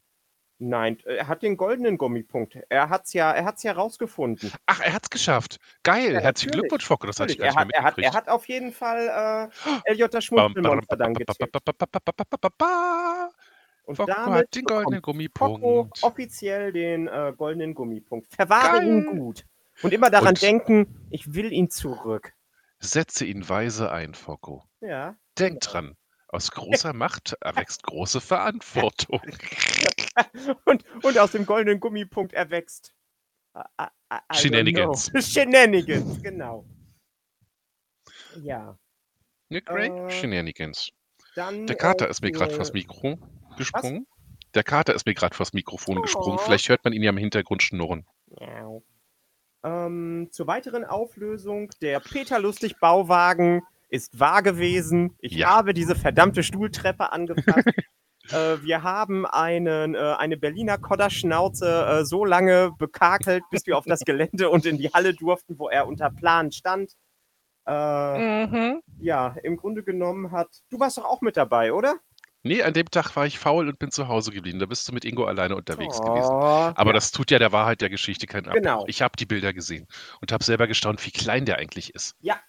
Nein, 0.64 1.00
er 1.06 1.28
hat 1.28 1.42
den 1.42 1.58
goldenen 1.58 1.98
Gummipunkt. 1.98 2.56
Er 2.70 2.90
hat's 2.90 3.14
ja, 3.14 3.32
er 3.32 3.46
hat's 3.46 3.64
ja 3.64 3.72
rausgefunden. 3.72 4.52
Ach, 4.68 4.80
er 4.80 4.94
hat's 4.94 5.10
geschafft. 5.10 5.58
Geil. 5.82 6.14
Ja, 6.14 6.20
Herzlichen. 6.20 6.52
Glückwunsch, 6.52 6.86
Foucault. 6.86 7.10
Das 7.10 7.20
hatte 7.20 7.34
ich 7.34 7.40
gar 7.40 7.48
er 7.48 7.52
nicht 7.52 7.60
hat, 7.60 7.68
mehr 7.68 7.78
er, 7.78 7.84
hat, 7.84 7.98
er 7.98 8.14
hat 8.14 8.30
auf 8.30 8.48
jeden 8.48 8.72
Fall 8.72 9.50
äh, 9.88 9.92
LJ 9.94 10.06
Bam, 10.10 10.22
Schmunzelmonster 10.22 10.98
dann. 10.98 11.16
Und 13.84 13.96
Foucault 13.96 14.10
damit 14.18 14.40
hat 14.40 14.56
den 14.56 14.64
goldenen 14.66 15.02
bekommt 15.02 15.32
Focko 15.36 15.58
Gummipunkt. 15.60 16.04
offiziell 16.04 16.72
den 16.72 17.08
äh, 17.08 17.34
goldenen 17.36 17.74
Gummipunkt. 17.74 18.34
Verwahre 18.34 18.84
ihn 18.84 19.04
Geil. 19.06 19.16
gut. 19.16 19.46
Und 19.82 19.94
immer 19.94 20.12
daran 20.12 20.30
Und- 20.30 20.42
denken, 20.44 21.08
ich 21.10 21.34
will 21.34 21.52
ihn 21.52 21.70
zurück. 21.72 22.34
Setze 22.80 23.26
ihn 23.26 23.48
weise 23.50 23.92
ein, 23.92 24.14
Foucault. 24.14 24.64
Ja. 24.80 25.16
Denk 25.40 25.62
dran. 25.62 25.96
Aus 26.32 26.50
großer 26.52 26.94
Macht 26.94 27.36
erwächst 27.42 27.84
große 27.84 28.22
Verantwortung. 28.22 29.22
Und, 30.66 30.86
und 31.04 31.18
aus 31.18 31.32
dem 31.34 31.46
goldenen 31.46 31.80
Gummipunkt 31.80 32.34
erwächst. 32.34 32.94
I- 33.56 33.60
I- 33.82 33.84
I- 33.84 34.16
I 34.16 34.16
don't 34.16 34.36
Shenanigans. 34.36 35.10
know. 35.12 35.22
Shenanigans, 35.22 36.22
genau. 36.24 36.66
Ja. 38.42 38.78
Ne, 39.50 39.62
great 39.62 39.92
Äh. 39.92 40.10
Shenanigans. 40.10 40.92
Dann, 41.36 41.68
Der 41.68 41.76
Kater 41.76 42.08
äh, 42.08 42.12
ist 42.12 42.22
mir 42.22 42.32
gerade 42.32 42.54
vors 42.56 42.72
Mikro 42.72 43.18
gesprungen. 43.58 44.08
Der 44.54 44.64
Kater 44.64 44.94
ist 44.96 45.06
mir 45.06 45.14
gerade 45.14 45.36
vors 45.36 45.52
Mikrofon 45.54 46.02
gesprungen. 46.02 46.38
Oh. 46.40 46.44
Vielleicht 46.44 46.70
hört 46.70 46.84
man 46.84 46.94
ihn 46.94 47.04
ja 47.04 47.10
im 47.10 47.18
Hintergrund 47.18 47.62
schnurren. 47.64 48.06
Ähm, 49.64 50.30
zur 50.32 50.48
weiteren 50.48 50.86
Auflösung, 50.86 51.70
der 51.82 52.00
Peter 52.00 52.40
Lustig 52.40 52.80
Bauwagen 52.80 53.62
ist 53.92 54.20
wahr 54.20 54.42
gewesen. 54.42 55.16
Ich 55.20 55.34
Ja. 55.34 55.50
habe 55.50 55.74
diese 55.74 55.96
verdammte 55.96 56.42
Stuhltreppe 56.44 57.12
angefasst. 57.12 57.68
äh, 58.32 58.58
wir 58.64 58.82
haben 58.84 59.26
einen, 59.28 59.94
äh, 59.96 60.16
eine 60.18 60.38
Berliner 60.38 60.78
Kodderschnauze 60.78 61.86
äh, 61.86 62.06
so 62.06 62.26
lange 62.26 62.72
bekakelt, 62.80 63.44
bis 63.52 63.68
wir 63.68 63.78
auf 63.78 63.86
das 63.86 64.00
Gelände 64.00 64.50
und 64.50 64.66
in 64.66 64.78
die 64.78 64.90
Halle 64.92 65.14
durften, 65.14 65.60
wo 65.60 65.70
er 65.70 65.88
unter 65.88 66.10
Plan 66.10 66.52
stand. 66.52 66.94
Äh, 67.68 68.76
ja, 69.00 69.36
im 69.44 69.58
Grunde 69.58 69.84
genommen 69.84 70.32
hat. 70.32 70.48
Du 70.70 70.80
warst 70.80 70.98
doch 70.98 71.06
auch 71.06 71.22
mit 71.22 71.38
dabei, 71.38 71.74
oder? 71.74 71.96
Nee, 72.44 72.64
an 72.64 72.74
dem 72.74 72.90
Tag 72.90 73.16
war 73.16 73.28
ich 73.28 73.38
faul 73.38 73.68
und 73.70 73.78
bin 73.78 73.92
zu 73.92 74.08
Hause 74.08 74.32
geblieben. 74.32 74.58
Da 74.58 74.66
bist 74.66 74.88
du 74.88 74.94
mit 74.94 75.06
Ingo 75.06 75.26
alleine 75.26 75.56
unterwegs 75.56 76.02
gewesen. 76.02 76.32
Oh, 76.32 76.42
Aber 76.76 76.88
ja. 76.88 76.94
das 76.94 77.12
tut 77.12 77.30
ja 77.30 77.38
der 77.38 77.52
Wahrheit 77.52 77.82
der 77.82 77.90
Geschichte 77.92 78.26
keinen 78.26 78.48
Abbruch. 78.48 78.62
Genau. 78.62 78.84
Ich 78.88 79.04
habe 79.04 79.16
die 79.16 79.28
Bilder 79.28 79.54
gesehen 79.54 79.86
und 80.22 80.32
habe 80.32 80.44
selber 80.44 80.66
gestaunt, 80.66 81.06
wie 81.06 81.12
klein 81.12 81.46
der 81.46 81.58
eigentlich 81.60 81.94
ist. 81.94 82.16
Ja, 82.20 82.40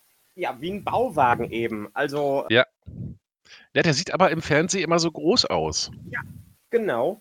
wie 0.61 0.73
ein 0.73 0.85
Bauwagen 0.85 1.51
eben. 1.51 1.89
Also, 1.95 2.47
Ja, 2.49 2.65
der 3.83 3.95
sieht 3.95 4.13
aber 4.15 4.31
im 4.31 4.43
Fernsehen 4.43 4.85
immer 4.85 4.99
so 4.99 5.11
groß 5.11 5.47
aus. 5.47 5.91
genau. 6.71 7.21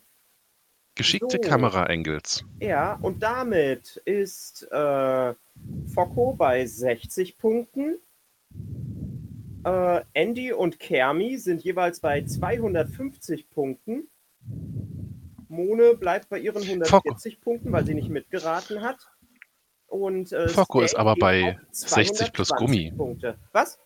Geschickte 0.96 1.40
So. 1.42 1.50
Kameraangles. 1.50 2.44
Ja, 2.60 2.96
und 3.02 3.24
damit 3.24 3.96
ist 4.06 4.64
äh, 4.72 5.34
Focko 5.94 6.34
bei 6.34 6.66
60 6.66 7.38
Punkten. 7.38 7.96
Äh, 9.64 10.02
Andy 10.14 10.52
und 10.52 10.80
Kermi 10.80 11.38
sind 11.38 11.64
jeweils 11.64 12.02
bei 12.02 12.24
250 12.24 13.50
Punkten. 13.50 14.10
Mone 15.48 15.96
bleibt 15.96 16.30
bei 16.30 16.40
ihren 16.40 16.62
140 16.64 17.40
Punkten, 17.42 17.72
weil 17.72 17.86
sie 17.86 17.94
nicht 17.94 18.10
mitgeraten 18.10 18.82
hat. 18.82 19.10
Und 19.92 20.32
äh, 20.32 20.48
Focko 20.48 20.80
ist 20.82 20.96
aber 20.96 21.16
bei 21.16 21.58
auf 21.58 21.58
60 21.74 22.32
plus 22.32 22.48
220 22.48 22.56
Gummi. 22.58 22.92
Punkte. 22.96 23.38
Was? 23.52 23.78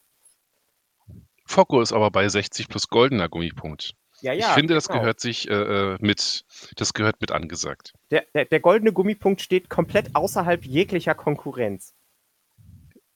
Focko 1.48 1.82
ist 1.82 1.94
aber 1.94 2.12
bei 2.12 2.30
60 2.30 2.70
plus 2.70 2.90
goldener 2.90 3.28
Gummipunkt. 3.28 3.96
Ja, 4.22 4.34
ich 4.34 4.42
ja. 4.42 4.54
finde, 4.54 4.76
das 4.76 4.88
genau. 4.88 5.00
gehört 5.00 5.20
sich 5.20 5.50
äh, 5.50 5.54
äh, 5.54 5.98
mit, 6.00 6.46
das 6.76 6.94
gehört 6.94 7.20
mit 7.22 7.32
angesagt. 7.32 7.94
Der, 8.12 8.24
der, 8.36 8.46
der 8.46 8.60
goldene 8.60 8.94
Gummipunkt 8.94 9.42
steht 9.42 9.68
komplett 9.68 10.16
außerhalb 10.16 10.64
jeglicher 10.64 11.16
Konkurrenz. 11.16 11.96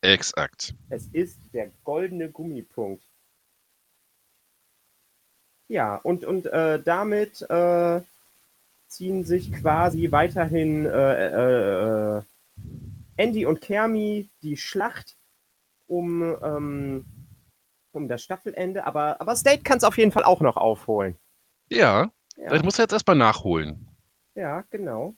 Exakt. 0.01 0.73
Es 0.89 1.05
ist 1.09 1.37
der 1.53 1.71
goldene 1.83 2.31
Gummipunkt. 2.31 3.03
Ja, 5.67 5.95
und, 5.97 6.25
und 6.25 6.47
äh, 6.47 6.81
damit 6.81 7.43
äh, 7.51 8.01
ziehen 8.87 9.25
sich 9.25 9.53
quasi 9.53 10.11
weiterhin 10.11 10.87
äh, 10.87 12.17
äh, 12.17 12.21
Andy 13.19 13.45
und 13.45 13.59
Kermi 13.59 14.29
die 14.41 14.55
Schlacht 14.55 15.17
um, 15.87 16.21
ähm, 16.41 17.05
um 17.91 18.07
das 18.07 18.23
Staffelende. 18.23 18.85
Aber, 18.85 19.19
aber 19.19 19.35
State 19.35 19.63
kann 19.63 19.77
es 19.77 19.83
auf 19.83 19.97
jeden 19.97 20.11
Fall 20.11 20.23
auch 20.23 20.39
noch 20.39 20.55
aufholen. 20.55 21.17
Ja, 21.69 22.11
Ja, 22.37 22.49
das 22.49 22.63
muss 22.63 22.79
er 22.79 22.83
jetzt 22.83 22.93
erstmal 22.93 23.17
nachholen. 23.17 23.87
ja 24.35 24.61
genau. 24.69 25.15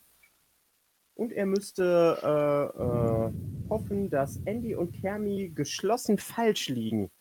Und 1.13 1.31
er 1.31 1.45
müsste 1.45 2.17
äh, 2.23 2.81
äh, 2.81 3.69
hoffen, 3.69 4.09
dass 4.09 4.37
Andy 4.45 4.73
und 4.73 4.93
Kermi 4.93 5.49
geschlossen 5.53 6.17
falsch 6.17 6.69
liegen. 6.69 7.11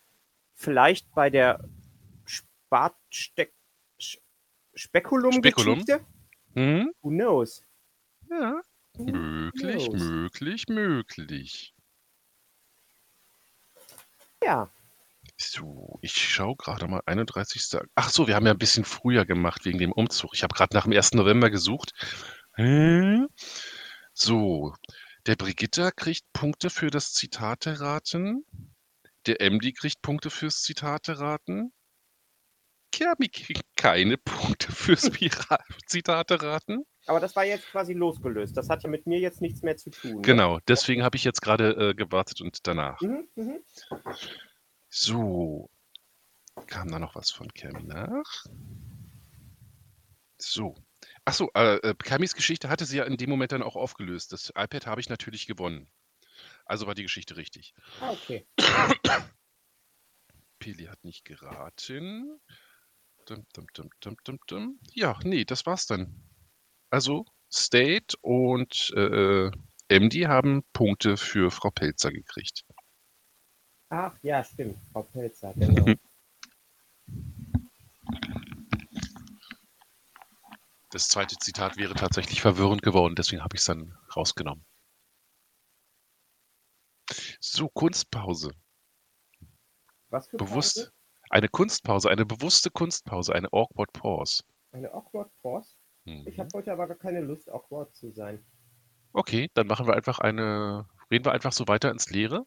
Vielleicht 0.55 1.13
bei 1.15 1.29
der 1.29 1.63
Spartsteck 2.25 3.53
Spekulum-Geschichte? 4.75 6.01
Hm? 6.55 6.93
Who 7.03 7.11
knows? 7.11 7.67
Ja. 8.31 8.63
Möglich, 8.99 9.89
knows? 9.91 10.01
möglich, 10.01 10.69
möglich. 10.69 11.75
Ja, 14.43 14.71
So, 15.37 15.99
ich 16.03 16.13
schaue 16.15 16.57
gerade 16.57 16.87
mal 16.89 17.03
31. 17.07 17.81
Ach 17.95 18.11
so, 18.11 18.27
wir 18.29 18.35
haben 18.37 18.47
ja 18.47 18.53
ein 18.53 18.59
bisschen 18.59 18.85
früher 18.85 19.25
gemacht 19.27 19.65
wegen 19.65 19.79
dem 19.79 19.93
Umzug. 19.93 20.33
Ich 20.35 20.43
habe 20.43 20.55
gerade 20.55 20.75
nach 20.77 20.85
dem 20.85 20.93
1. 20.93 21.15
November 21.15 21.51
gesucht. 21.51 21.93
Hm? 22.55 23.29
So, 24.13 24.75
der 25.27 25.37
Brigitta 25.37 25.91
kriegt 25.93 26.25
Punkte 26.33 26.71
für 26.71 26.91
das 26.91 27.13
Zitate-Raten. 27.13 28.45
Der 29.27 29.41
MD 29.41 29.73
kriegt 29.75 30.03
Punkte 30.03 30.31
fürs 30.31 30.63
Zitate-Raten. 30.63 31.73
Kermi 32.93 33.29
kriegt 33.29 33.65
keine 33.77 34.17
Punkte 34.19 34.73
fürs 34.73 35.11
Zitate-Raten. 35.87 36.85
Aber 37.11 37.19
das 37.19 37.35
war 37.35 37.45
jetzt 37.45 37.67
quasi 37.67 37.93
losgelöst. 37.93 38.57
Das 38.57 38.69
hat 38.69 38.85
ja 38.85 38.89
mit 38.89 39.05
mir 39.09 39.19
jetzt 39.19 39.41
nichts 39.41 39.63
mehr 39.63 39.77
zu 39.77 39.91
tun. 39.91 40.15
ne? 40.15 40.21
Genau, 40.23 40.61
deswegen 40.69 41.03
habe 41.03 41.17
ich 41.17 41.25
jetzt 41.25 41.43
gerade 41.43 41.91
äh, 41.91 41.95
gewartet 41.95 42.41
und 42.41 42.65
danach. 42.69 43.01
Mhm, 43.01 43.29
mhm. 43.35 43.65
So. 44.89 45.69
Kam 46.69 46.89
da 46.89 47.01
noch 47.01 47.17
was 47.17 47.33
von 47.33 47.53
Kermi 47.53 47.83
nach? 47.83 48.45
So. 50.39 50.77
Achso, 51.25 51.51
äh, 51.55 51.79
äh, 51.79 51.95
Kermis 51.97 52.37
Geschichte 52.37 52.69
hatte 52.69 52.85
sie 52.85 52.99
ja 52.99 53.05
in 53.05 53.17
dem 53.17 53.29
Moment 53.29 53.51
dann 53.51 53.65
auch 53.65 53.75
aufgelöst. 53.75 54.33
Das 54.33 54.51
iPad 54.51 54.87
habe 54.87 55.01
ich 55.01 55.09
natürlich 55.09 55.49
gewonnen. 55.49 55.91
Also 56.65 56.87
war 56.87 56.95
die 56.95 57.03
Geschichte 57.03 57.37
richtig. 57.37 57.75
Ah, 58.01 58.13
okay. 58.13 58.47
Peli 60.61 60.85
hat 60.85 61.03
nicht 61.03 61.25
geraten. 61.25 62.39
Dum, 63.27 63.45
dum, 63.53 64.39
dum. 64.47 64.79
Ja, 64.93 65.19
nee, 65.25 65.45
das 65.45 65.67
war's 65.67 65.87
dann. 65.87 66.30
Also, 66.91 67.25
State 67.53 68.17
und 68.21 68.93
äh, 68.97 69.51
MD 69.89 70.27
haben 70.27 70.65
Punkte 70.73 71.17
für 71.17 71.51
Frau 71.51 71.71
Pelzer 71.71 72.11
gekriegt. 72.11 72.65
Ach, 73.89 74.17
ja, 74.23 74.43
stimmt. 74.45 74.77
Frau 74.93 75.03
Pelzer, 75.03 75.55
genau. 75.55 75.95
Das 80.93 81.07
zweite 81.07 81.37
Zitat 81.39 81.77
wäre 81.77 81.95
tatsächlich 81.95 82.41
verwirrend 82.41 82.83
geworden, 82.83 83.15
deswegen 83.15 83.45
habe 83.45 83.55
ich 83.55 83.61
es 83.61 83.67
dann 83.67 83.97
rausgenommen. 84.17 84.65
So, 87.39 87.69
Kunstpause. 87.69 88.51
Was 90.09 90.27
für 90.27 90.37
Bewusst. 90.37 90.77
Pause? 90.77 90.93
Eine 91.31 91.49
Kunstpause, 91.49 92.11
eine 92.11 92.27
bewusste 92.27 92.73
Kunstpause, 92.73 93.33
eine 93.33 93.53
awkward 93.53 93.93
pause. 93.93 94.43
Eine 94.73 94.93
Awkward 94.93 95.31
Pause? 95.43 95.77
Mhm. 96.11 96.27
Ich 96.27 96.39
habe 96.39 96.49
heute 96.55 96.73
aber 96.73 96.87
gar 96.87 96.97
keine 96.97 97.21
Lust, 97.21 97.51
awkward 97.51 97.95
zu 97.95 98.11
sein. 98.11 98.45
Okay, 99.13 99.49
dann 99.55 99.67
machen 99.67 99.87
wir 99.87 99.95
einfach 99.95 100.19
eine, 100.19 100.89
reden 101.11 101.25
wir 101.25 101.33
einfach 101.33 101.53
so 101.53 101.67
weiter 101.69 101.91
ins 101.91 102.11
Leere. 102.11 102.45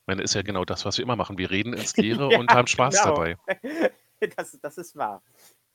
Ich 0.00 0.06
meine, 0.06 0.22
ist 0.22 0.34
ja 0.34 0.42
genau 0.42 0.64
das, 0.64 0.84
was 0.84 0.98
wir 0.98 1.02
immer 1.02 1.16
machen. 1.16 1.38
Wir 1.38 1.50
reden 1.50 1.72
ins 1.72 1.96
Leere 1.96 2.30
Ja, 2.32 2.38
und 2.38 2.50
haben 2.50 2.66
Spaß 2.66 3.02
genau. 3.02 3.14
dabei. 3.14 3.36
Das, 4.34 4.58
das 4.62 4.78
ist 4.78 4.96
wahr. 4.96 5.22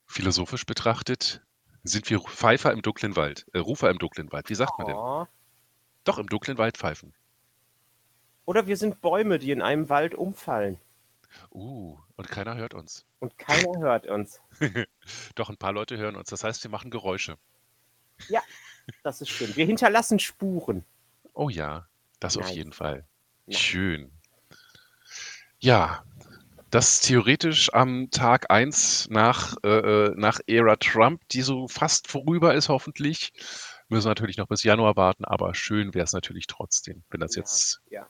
Philosophisch 0.07 0.65
betrachtet 0.65 1.43
sind 1.83 2.09
wir 2.09 2.19
Pfeifer 2.21 2.73
im 2.73 2.81
dunklen 2.81 3.15
Wald, 3.15 3.45
äh, 3.53 3.59
Rufer 3.59 3.91
im 3.91 3.99
dunklen 3.99 4.31
Wald. 4.31 4.49
Wie 4.49 4.55
sagt 4.55 4.79
man 4.79 4.87
denn? 4.87 4.95
Oh. 4.95 5.27
Doch, 6.05 6.17
im 6.17 6.25
dunklen 6.25 6.57
Wald 6.57 6.75
pfeifen. 6.75 7.13
Oder 8.45 8.65
wir 8.65 8.77
sind 8.77 8.99
Bäume, 8.99 9.37
die 9.37 9.51
in 9.51 9.61
einem 9.61 9.89
Wald 9.89 10.15
umfallen. 10.15 10.79
Uh, 11.51 11.97
und 12.15 12.27
keiner 12.27 12.55
hört 12.55 12.73
uns. 12.73 13.05
Und 13.19 13.37
keiner 13.37 13.71
hört 13.79 14.07
uns. 14.07 14.41
Doch, 15.35 15.49
ein 15.49 15.57
paar 15.57 15.73
Leute 15.73 15.97
hören 15.97 16.15
uns. 16.15 16.29
Das 16.29 16.43
heißt, 16.43 16.63
wir 16.63 16.71
machen 16.71 16.91
Geräusche. 16.91 17.37
Das 19.03 19.21
ist 19.21 19.29
schön. 19.29 19.55
Wir 19.55 19.65
hinterlassen 19.65 20.19
Spuren. 20.19 20.85
Oh 21.33 21.49
ja, 21.49 21.87
das 22.19 22.37
auf 22.37 22.43
Nice. 22.47 22.55
jeden 22.55 22.73
Fall. 22.73 23.05
Nice. 23.45 23.59
Schön. 23.59 24.11
Ja, 25.59 26.03
das 26.71 27.01
theoretisch 27.01 27.73
am 27.73 28.09
Tag 28.11 28.49
1 28.49 29.09
nach, 29.09 29.55
äh, 29.63 29.67
äh, 29.67 30.13
nach 30.15 30.39
Ära 30.47 30.77
Trump, 30.77 31.21
die 31.29 31.41
so 31.41 31.67
fast 31.67 32.07
vorüber 32.07 32.53
ist, 32.55 32.69
hoffentlich. 32.69 33.33
Müssen 33.89 34.05
wir 34.05 34.11
natürlich 34.11 34.37
noch 34.37 34.47
bis 34.47 34.63
Januar 34.63 34.95
warten, 34.95 35.25
aber 35.25 35.53
schön 35.53 35.93
wäre 35.93 36.05
es 36.05 36.13
natürlich 36.13 36.47
trotzdem, 36.47 37.03
wenn 37.09 37.19
das 37.19 37.35
Ja, 37.35 37.41
jetzt 37.41 37.81
ja. 37.89 38.07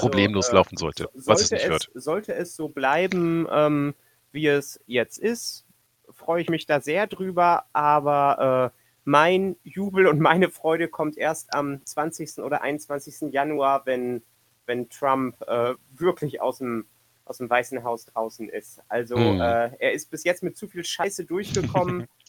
Problemlos 0.00 0.46
Also, 0.46 0.52
äh, 0.52 0.58
laufen 0.58 0.76
sollte, 0.76 1.08
So- 1.14 1.30
was 1.30 1.40
es 1.42 1.48
sollte 1.48 1.54
nicht 1.62 1.70
wird. 1.70 1.90
Sollte 1.94 2.34
es 2.34 2.56
so 2.56 2.68
bleiben, 2.68 3.46
ähm, 3.50 3.94
wie 4.32 4.46
es 4.46 4.80
jetzt 4.86 5.18
ist, 5.18 5.66
freue 6.10 6.42
ich 6.42 6.48
mich 6.48 6.66
da 6.66 6.80
sehr 6.80 7.06
drüber, 7.06 7.64
aber 7.72 8.72
äh, 8.74 8.80
mein 9.04 9.56
Jubel 9.64 10.06
und 10.06 10.20
meine 10.20 10.50
Freude 10.50 10.88
kommt 10.88 11.16
erst 11.16 11.54
am 11.54 11.84
20. 11.84 12.42
oder 12.44 12.62
21. 12.62 13.32
Januar, 13.32 13.86
wenn, 13.86 14.22
wenn 14.66 14.88
Trump 14.90 15.36
äh, 15.46 15.74
wirklich 15.94 16.40
aus 16.40 16.58
dem, 16.58 16.86
aus 17.24 17.38
dem 17.38 17.48
Weißen 17.48 17.82
Haus 17.84 18.04
draußen 18.06 18.48
ist. 18.48 18.80
Also 18.88 19.16
Mhm. 19.16 19.40
äh, 19.40 19.70
er 19.78 19.92
ist 19.92 20.10
bis 20.10 20.24
jetzt 20.24 20.42
mit 20.42 20.56
zu 20.56 20.68
viel 20.68 20.84
Scheiße 20.84 21.24
durchgekommen, 21.24 22.06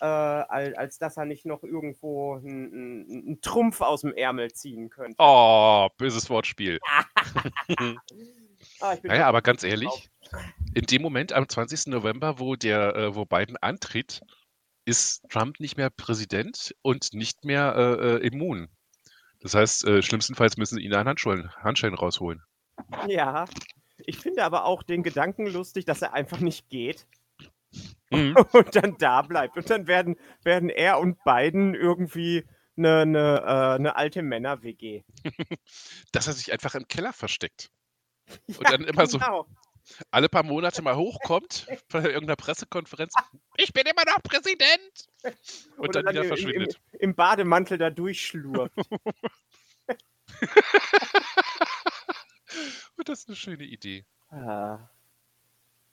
äh, 0.00 0.04
als, 0.04 0.76
als 0.76 0.98
dass 0.98 1.16
er 1.16 1.24
nicht 1.24 1.46
noch 1.46 1.62
irgendwo 1.62 2.34
einen, 2.34 3.38
Trumpf 3.42 3.80
aus 3.80 4.02
dem 4.02 4.14
Ärmel 4.14 4.52
ziehen 4.52 4.90
könnte. 4.90 5.16
Oh, 5.18 5.88
böses 5.96 6.28
Wortspiel. 6.30 6.78
Ah, 8.80 8.96
Naja, 9.02 9.26
aber 9.26 9.42
ganz 9.42 9.62
ehrlich, 9.62 10.10
in 10.74 10.84
dem 10.84 11.02
Moment 11.02 11.32
am 11.32 11.48
20. 11.48 11.86
November, 11.86 12.38
wo 12.38 12.56
der, 12.56 12.94
äh, 12.94 13.14
wo 13.14 13.24
Biden 13.24 13.56
antritt, 13.58 14.20
ist 14.84 15.22
Trump 15.28 15.60
nicht 15.60 15.76
mehr 15.76 15.90
Präsident 15.90 16.74
und 16.82 17.12
nicht 17.12 17.44
mehr 17.44 17.74
äh, 17.76 18.16
äh, 18.16 18.26
immun. 18.26 18.68
Das 19.40 19.54
heißt, 19.54 19.86
äh, 19.86 20.02
schlimmstenfalls 20.02 20.56
müssen 20.56 20.76
sie 20.76 20.84
ihn 20.84 20.94
einen 20.94 21.08
Handschellen, 21.08 21.50
Handschellen 21.56 21.94
rausholen. 21.94 22.42
Ja, 23.06 23.46
ich 23.98 24.18
finde 24.18 24.44
aber 24.44 24.64
auch 24.64 24.82
den 24.82 25.02
Gedanken 25.02 25.46
lustig, 25.46 25.84
dass 25.84 26.02
er 26.02 26.14
einfach 26.14 26.40
nicht 26.40 26.68
geht 26.68 27.06
Mhm. 28.10 28.36
und 28.52 28.76
dann 28.76 28.96
da 28.98 29.22
bleibt. 29.22 29.56
Und 29.56 29.70
dann 29.70 29.86
werden, 29.86 30.16
werden 30.42 30.68
er 30.68 30.98
und 30.98 31.22
Biden 31.24 31.74
irgendwie 31.74 32.44
eine, 32.76 33.00
eine, 33.00 33.38
äh, 33.40 33.74
eine 33.74 33.96
alte 33.96 34.22
Männer-WG. 34.22 35.02
Dass 36.12 36.26
er 36.26 36.32
sich 36.32 36.52
einfach 36.52 36.74
im 36.74 36.88
Keller 36.88 37.12
versteckt. 37.12 37.70
Und 38.46 38.70
dann 38.70 38.84
immer 38.84 39.06
so 39.08 39.18
genau. 39.18 39.46
alle 40.12 40.28
paar 40.28 40.44
Monate 40.44 40.82
mal 40.82 40.94
hochkommt 40.94 41.66
bei 41.88 41.98
irgendeiner 42.02 42.36
Pressekonferenz. 42.36 43.12
Ich 43.56 43.72
bin 43.72 43.82
immer 43.86 44.04
noch 44.06 44.22
Präsident! 44.22 45.08
Und 45.76 45.88
Oder 45.88 46.02
dann 46.04 46.12
wieder 46.12 46.22
im- 46.22 46.28
verschwindet. 46.28 46.80
Im, 46.92 47.00
im 47.00 47.14
Bademantel 47.16 47.76
da 47.76 47.90
durchschlurft. 47.90 48.72
Und 52.96 53.08
das 53.08 53.20
ist 53.20 53.28
eine 53.28 53.36
schöne 53.36 53.64
Idee. 53.64 54.04
Ah. 54.30 54.88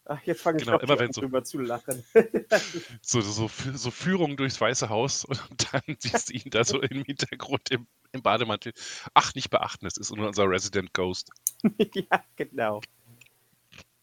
Ach, 0.09 0.21
jetzt 0.23 0.41
fange 0.41 0.59
Genau, 0.59 0.79
immer 0.79 0.97
wenn 0.99 1.11
so- 1.11 1.21
drüber 1.21 1.43
zu 1.43 1.59
lachen. 1.59 2.03
So, 3.01 3.19
so, 3.21 3.49
so 3.73 3.91
Führung 3.91 4.37
durchs 4.37 4.59
Weiße 4.59 4.87
Haus 4.89 5.25
und 5.25 5.39
dann 5.73 5.81
siehst 5.99 6.29
du 6.29 6.33
ihn 6.33 6.49
da 6.49 6.63
so 6.63 6.81
im 6.81 7.03
Hintergrund 7.03 7.69
im, 7.71 7.87
im 8.13 8.21
Bademantel. 8.21 8.73
Ach, 9.13 9.33
nicht 9.35 9.49
beachten, 9.49 9.85
es 9.85 9.97
ist 9.97 10.15
nur 10.15 10.27
unser 10.27 10.49
Resident 10.49 10.93
Ghost. 10.93 11.31
ja, 11.93 12.23
genau. 12.35 12.81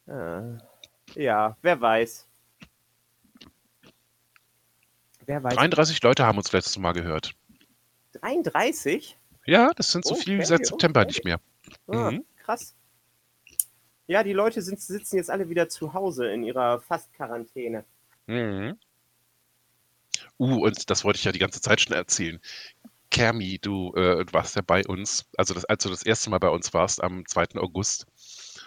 Ah. 0.07 0.59
Ja, 1.15 1.57
wer 1.63 1.81
weiß. 1.81 2.27
Wer 5.27 5.43
weiß. 5.43 5.55
33 5.55 6.03
Leute 6.03 6.27
haben 6.27 6.37
uns 6.39 6.53
letztes 6.53 6.77
Mal 6.79 6.93
gehört. 6.93 7.35
33? 8.21 9.17
Ja, 9.47 9.73
das 9.75 9.91
sind 9.91 10.05
so 10.05 10.15
viel 10.15 10.35
wie 10.35 10.39
Okay, 10.41 10.47
seit 10.47 10.67
September 10.67 11.01
okay. 11.01 11.09
nicht 11.09 11.25
mehr. 11.25 11.41
Ah, 11.89 12.11
Mhm. 12.11 12.25
Krass. 12.37 12.75
Ja, 14.07 14.23
die 14.23 14.33
Leute 14.33 14.61
sind, 14.61 14.81
sitzen 14.81 15.17
jetzt 15.17 15.31
alle 15.31 15.49
wieder 15.49 15.69
zu 15.69 15.95
Hause 15.95 16.31
in 16.31 16.45
ihrer 16.45 16.81
Fast-Quarantäne. 16.81 17.85
Mhm. 18.27 18.79
Uh, 20.39 20.65
und 20.65 20.91
das 20.91 21.05
wollte 21.05 21.19
ich 21.19 21.25
ja 21.25 21.33
die 21.33 21.39
ganze 21.39 21.61
Zeit 21.61 21.81
schon 21.81 21.95
erzählen. 21.95 22.41
Kermi, 23.11 23.59
du, 23.61 23.93
äh, 23.95 24.25
du 24.25 24.33
warst 24.33 24.57
ja 24.57 24.63
bei 24.63 24.85
uns, 24.87 25.27
also 25.37 25.55
das, 25.55 25.65
als 25.67 25.85
du 25.85 25.89
das 25.89 26.03
erste 26.03 26.31
Mal 26.31 26.39
bei 26.39 26.49
uns 26.49 26.75
warst, 26.75 27.03
am 27.03 27.25
2. 27.27 27.57
August. 27.57 28.07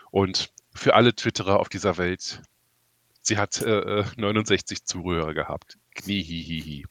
Und 0.10 0.52
für 0.73 0.95
alle 0.95 1.13
Twitterer 1.13 1.60
auf 1.60 1.69
dieser 1.69 1.97
Welt, 1.97 2.41
sie 3.21 3.38
hat 3.38 3.62
äh, 3.62 4.00
äh, 4.00 4.06
69 4.15 4.86
Zuhörer 4.86 5.34
gehabt. 5.34 5.78
Kniehihihi. 5.95 6.86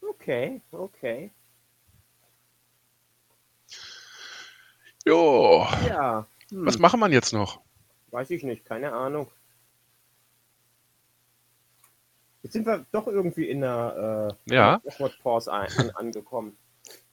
Okay, 0.00 0.62
okay. 0.70 1.32
Jo, 5.06 5.66
Ja. 5.88 6.26
Hm, 6.50 6.66
was 6.66 6.78
machen 6.78 7.00
wir 7.00 7.08
jetzt 7.10 7.32
noch? 7.32 7.60
weiß 8.10 8.28
ich 8.30 8.42
nicht, 8.42 8.64
keine 8.66 8.92
Ahnung. 8.92 9.30
Jetzt 12.42 12.52
sind 12.52 12.66
wir 12.66 12.84
doch 12.92 13.06
irgendwie 13.06 13.48
in 13.48 13.62
einer 13.64 14.36
äh, 14.48 14.54
Ja. 14.54 14.82
Pause 15.22 15.52
an, 15.52 15.68
angekommen. 15.94 16.56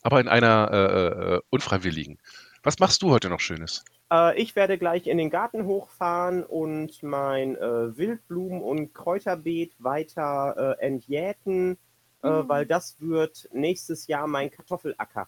Aber 0.01 0.19
in 0.19 0.27
einer 0.27 0.69
äh, 0.71 1.35
äh, 1.35 1.41
unfreiwilligen. 1.51 2.19
Was 2.63 2.79
machst 2.79 3.01
du 3.01 3.11
heute 3.11 3.29
noch 3.29 3.39
Schönes? 3.39 3.85
Äh, 4.11 4.41
ich 4.41 4.55
werde 4.55 4.77
gleich 4.77 5.07
in 5.07 5.17
den 5.17 5.29
Garten 5.29 5.65
hochfahren 5.65 6.43
und 6.43 7.01
mein 7.03 7.55
äh, 7.55 7.95
Wildblumen- 7.97 8.61
und 8.61 8.93
Kräuterbeet 8.93 9.73
weiter 9.79 10.77
äh, 10.79 10.85
entjäten, 10.85 11.77
äh, 12.23 12.29
Mhm. 12.29 12.49
weil 12.49 12.65
das 12.65 12.97
wird 12.99 13.47
nächstes 13.53 14.07
Jahr 14.07 14.27
mein 14.27 14.51
Kartoffelacker. 14.51 15.27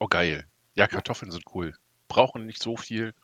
Oh, 0.00 0.08
geil. 0.08 0.44
Ja, 0.74 0.86
Kartoffeln 0.86 1.30
sind 1.30 1.44
cool. 1.54 1.74
Brauchen 2.08 2.46
nicht 2.46 2.62
so 2.62 2.76
viel 2.76 3.14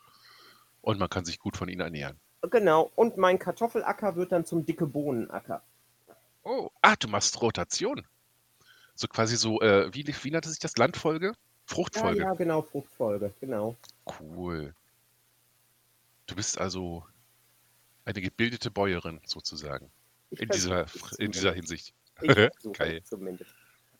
und 0.81 0.99
man 0.99 1.09
kann 1.09 1.25
sich 1.25 1.39
gut 1.39 1.57
von 1.57 1.69
ihnen 1.69 1.81
ernähren. 1.81 2.19
Genau, 2.49 2.91
und 2.95 3.17
mein 3.17 3.39
Kartoffelacker 3.39 4.15
wird 4.15 4.31
dann 4.31 4.45
zum 4.45 4.65
dicke 4.65 4.85
Bohnenacker. 4.85 5.63
Oh, 6.43 6.69
ah, 6.81 6.95
du 6.95 7.07
machst 7.07 7.41
Rotation. 7.41 8.05
So 8.95 9.07
quasi 9.07 9.35
so, 9.35 9.59
äh, 9.61 9.93
wie, 9.93 10.07
wie 10.07 10.31
nannte 10.31 10.49
sich 10.49 10.59
das? 10.59 10.77
Landfolge? 10.77 11.27
Ja, 11.27 11.33
Fruchtfolge. 11.65 12.21
ja, 12.21 12.33
genau, 12.33 12.61
Fruchtfolge, 12.61 13.33
genau. 13.41 13.75
Cool. 14.19 14.73
Du 16.25 16.35
bist 16.35 16.57
also 16.57 17.05
eine 18.05 18.21
gebildete 18.21 18.71
Bäuerin 18.71 19.19
sozusagen. 19.25 19.91
Ich 20.29 20.41
In 20.41 20.49
dieser, 20.49 20.85
in 21.17 21.31
dieser 21.31 21.53
Hinsicht. 21.53 21.93
Geil. 22.73 23.01
es 23.03 23.09
zumindest. 23.09 23.51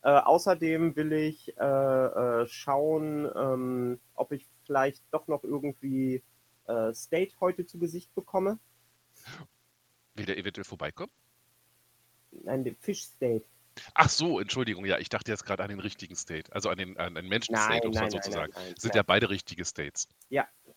Äh, 0.02 0.10
außerdem 0.10 0.94
will 0.96 1.12
ich 1.12 1.56
äh, 1.58 1.62
äh, 1.64 2.46
schauen, 2.46 3.28
ähm, 3.34 4.00
ob 4.14 4.32
ich 4.32 4.46
vielleicht 4.64 5.02
doch 5.10 5.26
noch 5.26 5.42
irgendwie 5.42 6.22
äh, 6.66 6.92
State 6.94 7.32
heute 7.40 7.66
zu 7.66 7.78
Gesicht 7.78 8.14
bekomme. 8.14 8.58
Will 10.14 10.26
der 10.26 10.38
eventuell 10.38 10.64
vorbeikommen? 10.64 11.10
Nein, 12.30 12.64
den 12.64 12.76
Fish 12.76 13.02
State. 13.02 13.44
Ach 13.94 14.08
so, 14.08 14.40
Entschuldigung, 14.40 14.84
ja, 14.84 14.98
ich 14.98 15.08
dachte 15.08 15.30
jetzt 15.30 15.44
gerade 15.44 15.62
an 15.62 15.68
den 15.68 15.80
richtigen 15.80 16.16
State, 16.16 16.52
also 16.52 16.68
an 16.68 16.78
den, 16.78 16.96
an 16.96 17.14
den 17.14 17.28
Menschen-State, 17.28 17.86
um 17.86 17.94
es 17.94 18.00
mal 18.00 18.10
so 18.10 18.18
zu 18.18 18.32
sagen. 18.32 18.52
nein, 18.54 18.74
Sind 18.76 18.90
nein. 18.90 18.96
ja 18.96 19.02
beide 19.02 19.30
richtige 19.30 19.64
States. 19.64 20.08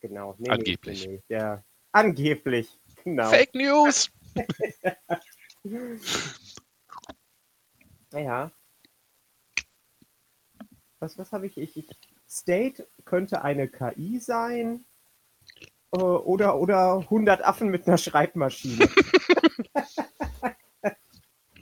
Genau. 0.02 0.36
Nee, 0.38 0.50
Angeblich. 0.50 1.08
Nee, 1.08 1.14
nee, 1.14 1.24
der, 1.30 1.64
angeblich. 1.92 2.80
Genau. 3.04 3.30
Fake 3.30 3.54
News! 3.56 4.12
Ja. 8.14 8.52
Was, 11.02 11.18
was 11.18 11.32
habe 11.32 11.48
ich? 11.48 11.58
Ich, 11.58 11.76
ich? 11.78 11.90
State 12.30 12.88
könnte 13.06 13.42
eine 13.44 13.68
KI 13.68 14.20
sein. 14.20 14.86
Äh, 15.92 15.98
oder, 15.98 16.58
oder 16.58 17.00
100 17.00 17.44
Affen 17.44 17.70
mit 17.70 17.88
einer 17.88 17.98
Schreibmaschine. 17.98 18.88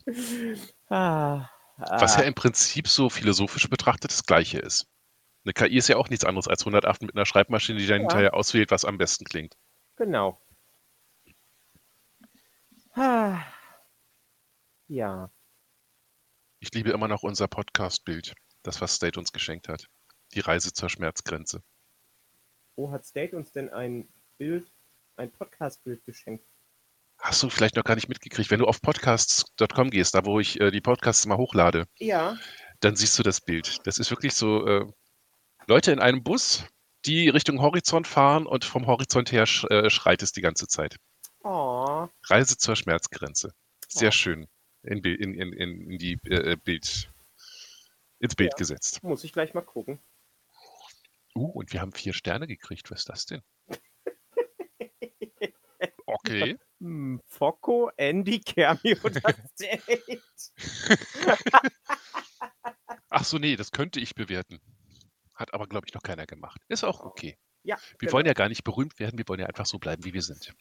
ah, 0.89 1.47
Was 1.77 2.17
ah, 2.17 2.21
ja 2.21 2.27
im 2.27 2.33
Prinzip 2.35 2.87
so 2.87 3.09
philosophisch 3.09 3.69
betrachtet 3.69 4.11
das 4.11 4.25
Gleiche 4.25 4.59
ist. 4.59 4.87
Eine 5.45 5.53
KI 5.53 5.77
ist 5.77 5.87
ja 5.87 5.95
auch 5.97 6.09
nichts 6.09 6.25
anderes 6.25 6.47
als 6.47 6.61
108 6.63 7.01
mit 7.03 7.15
einer 7.15 7.25
Schreibmaschine, 7.25 7.79
die 7.79 7.87
dann 7.87 8.01
Ja. 8.01 8.01
hinterher 8.01 8.33
auswählt, 8.33 8.71
was 8.71 8.85
am 8.85 8.97
besten 8.97 9.25
klingt. 9.25 9.55
genau. 9.95 10.41
Ah, 12.93 13.41
ja. 14.87 15.31
Ich 16.59 16.73
liebe 16.73 16.89
immer 16.89 17.07
noch 17.07 17.23
unser 17.23 17.47
Podcast-Bild, 17.47 18.33
das 18.63 18.81
was 18.81 18.95
State 18.95 19.19
uns 19.19 19.31
geschenkt 19.31 19.67
hat. 19.69 19.87
Die 20.33 20.39
Reise 20.41 20.73
zur 20.73 20.89
Schmerzgrenze. 20.89 21.61
Wo 22.75 22.91
hat 22.91 23.05
State 23.05 23.35
uns 23.35 23.51
denn 23.51 23.69
ein 23.69 24.07
Bild, 24.37 24.71
ein 25.17 25.31
Podcast-Bild 25.31 26.05
geschenkt? 26.05 26.45
Hast 27.17 27.43
du 27.43 27.49
vielleicht 27.49 27.75
noch 27.75 27.83
gar 27.83 27.95
nicht 27.95 28.07
mitgekriegt, 28.07 28.49
wenn 28.51 28.59
du 28.59 28.65
auf 28.65 28.81
podcasts.com 28.81 29.89
gehst, 29.89 30.15
da 30.15 30.23
wo 30.25 30.39
ich 30.39 30.59
äh, 30.61 30.71
die 30.71 30.79
Podcasts 30.81 31.25
mal 31.25 31.37
hochlade, 31.37 31.85
Ja. 31.97 32.37
dann 32.79 32.95
siehst 32.95 33.19
du 33.19 33.23
das 33.23 33.41
Bild. 33.41 33.85
Das 33.85 33.97
ist 33.97 34.09
wirklich 34.09 34.33
so 34.33 34.65
äh, 34.65 34.85
Leute 35.67 35.91
in 35.91 35.99
einem 35.99 36.23
Bus, 36.23 36.63
die 37.05 37.27
Richtung 37.27 37.59
Horizont 37.61 38.07
fahren 38.07 38.45
und 38.45 38.63
vom 38.63 38.87
Horizont 38.87 39.31
her 39.33 39.45
sch 39.45 39.65
äh, 39.69 39.89
schreit 39.89 40.21
es 40.23 40.31
die 40.31 40.41
ganze 40.41 40.67
Zeit. 40.67 40.95
Oh, 41.43 42.07
Reise 42.27 42.57
zur 42.57 42.75
Schmerzgrenze. 42.77 43.51
Sehr 43.89 44.09
Oh. 44.09 44.11
schön 44.11 44.47
in, 44.83 44.99
in, 45.03 45.33
in, 45.33 45.51
in 45.53 45.97
die 45.97 46.13
äh, 46.25 46.55
Bild 46.55 47.09
ins 48.19 48.35
Bild 48.35 48.51
Ja. 48.53 48.57
gesetzt. 48.57 49.03
muss 49.03 49.23
ich 49.23 49.33
gleich 49.33 49.53
mal 49.53 49.61
gucken. 49.61 49.99
Uh, 51.35 51.45
und 51.51 51.71
wir 51.73 51.81
haben 51.81 51.91
vier 51.93 52.13
Sterne 52.13 52.47
gekriegt. 52.47 52.89
Was 52.91 52.99
ist 53.01 53.09
das 53.09 53.25
denn? 53.25 53.41
Okay. 56.05 56.57
Hm, 56.79 57.21
Focco, 57.27 57.91
Andy, 57.95 58.39
Kermi 58.39 58.97
oder 59.03 59.21
State? 59.53 60.21
Ach 63.09 63.23
so, 63.23 63.37
nee, 63.37 63.55
das 63.55 63.71
könnte 63.71 63.99
ich 63.99 64.15
bewerten. 64.15 64.59
Hat 65.35 65.53
aber, 65.53 65.67
glaube 65.67 65.85
ich, 65.87 65.93
noch 65.93 66.01
keiner 66.01 66.25
gemacht. 66.25 66.61
Ist 66.67 66.83
auch 66.83 67.01
okay. 67.01 67.37
Ja, 67.63 67.77
Wir 67.91 67.97
genau. 67.99 68.13
wollen 68.13 68.25
ja 68.25 68.33
gar 68.33 68.49
nicht 68.49 68.63
berühmt 68.63 68.99
werden, 68.99 69.17
wir 69.17 69.27
wollen 69.27 69.39
ja 69.39 69.45
einfach 69.45 69.65
so 69.67 69.77
bleiben, 69.79 70.03
wie 70.03 70.13
wir 70.13 70.21
sind. 70.23 70.53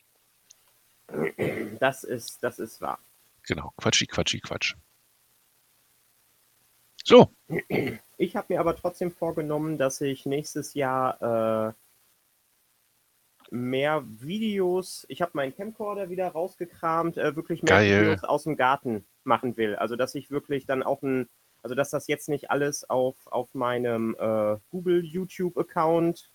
das 1.80 2.04
ist, 2.04 2.42
das 2.42 2.58
ist 2.58 2.80
wahr. 2.80 2.98
Genau. 3.44 3.72
Quatschi, 3.78 4.06
quatschi, 4.06 4.40
quatsch. 4.40 4.74
So, 7.08 7.32
Ich 8.18 8.36
habe 8.36 8.52
mir 8.52 8.60
aber 8.60 8.76
trotzdem 8.76 9.10
vorgenommen, 9.10 9.78
dass 9.78 10.02
ich 10.02 10.26
nächstes 10.26 10.74
Jahr 10.74 11.72
äh, 11.72 11.72
mehr 13.50 14.04
Videos, 14.06 15.06
ich 15.08 15.22
habe 15.22 15.30
meinen 15.32 15.56
Camcorder 15.56 16.10
wieder 16.10 16.28
rausgekramt, 16.28 17.16
äh, 17.16 17.34
wirklich 17.34 17.62
mehr 17.62 17.76
Geil. 17.76 18.02
Videos 18.02 18.24
aus 18.24 18.44
dem 18.44 18.56
Garten 18.58 19.06
machen 19.24 19.56
will. 19.56 19.74
Also 19.76 19.96
dass 19.96 20.14
ich 20.14 20.30
wirklich 20.30 20.66
dann 20.66 20.82
auch 20.82 21.00
ein, 21.00 21.30
also 21.62 21.74
dass 21.74 21.88
das 21.88 22.08
jetzt 22.08 22.28
nicht 22.28 22.50
alles 22.50 22.90
auf, 22.90 23.16
auf 23.28 23.54
meinem 23.54 24.14
äh, 24.18 24.58
Google 24.68 25.02
YouTube-Account 25.02 26.30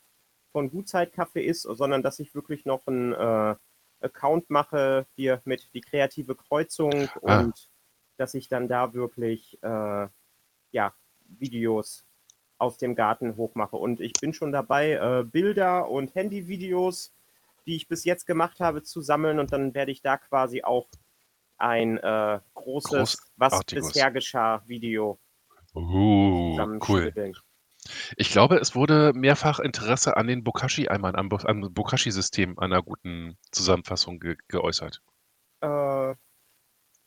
von 0.53 0.71
Gutzeit-Kaffee 0.71 1.45
ist, 1.45 1.61
sondern 1.61 2.01
dass 2.01 2.17
ich 2.19 2.33
wirklich 2.33 2.65
noch 2.65 2.87
einen 2.87 3.13
äh, 3.13 3.55
Account 4.01 4.49
mache, 4.49 5.05
hier 5.15 5.39
mit 5.45 5.69
die 5.75 5.81
kreative 5.81 6.33
Kreuzung 6.33 7.09
Ah. 7.21 7.41
und 7.41 7.69
dass 8.17 8.33
ich 8.33 8.47
dann 8.47 8.67
da 8.67 8.95
wirklich 8.95 9.61
äh, 9.61 10.07
ja, 10.73 10.93
Videos 11.39 12.05
aus 12.57 12.77
dem 12.77 12.95
Garten 12.95 13.37
hochmache. 13.37 13.77
Und 13.77 14.01
ich 14.01 14.13
bin 14.13 14.33
schon 14.33 14.51
dabei, 14.51 14.91
äh, 14.93 15.23
Bilder 15.23 15.89
und 15.89 16.13
Handyvideos, 16.15 17.13
die 17.65 17.75
ich 17.75 17.87
bis 17.87 18.03
jetzt 18.03 18.25
gemacht 18.27 18.59
habe, 18.59 18.83
zu 18.83 19.01
sammeln 19.01 19.39
und 19.39 19.53
dann 19.53 19.73
werde 19.73 19.91
ich 19.91 20.01
da 20.01 20.17
quasi 20.17 20.63
auch 20.63 20.89
ein 21.57 21.97
äh, 21.97 22.39
großes, 22.53 23.17
was 23.37 23.63
bisher 23.63 24.11
geschah, 24.11 24.61
Video 24.67 25.19
Uh, 25.75 26.77
cool. 26.87 27.13
Ich 28.15 28.29
glaube, 28.29 28.57
es 28.57 28.75
wurde 28.75 29.11
mehrfach 29.13 29.59
Interesse 29.59 30.15
an 30.15 30.27
den 30.27 30.43
Bokashi-Eimern, 30.43 31.15
am, 31.15 31.29
Bo 31.29 31.37
am 31.37 31.73
Bokashi-System 31.73 32.57
einer 32.59 32.81
guten 32.81 33.37
Zusammenfassung 33.51 34.19
ge 34.19 34.37
geäußert. 34.47 35.01
Äh, 35.61 36.15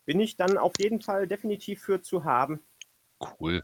bin 0.05 0.21
ich 0.21 0.37
dann 0.37 0.59
auf 0.59 0.73
jeden 0.79 1.01
Fall 1.01 1.27
definitiv 1.27 1.83
für 1.83 2.03
zu 2.03 2.25
haben. 2.25 2.61
Cool. 3.21 3.63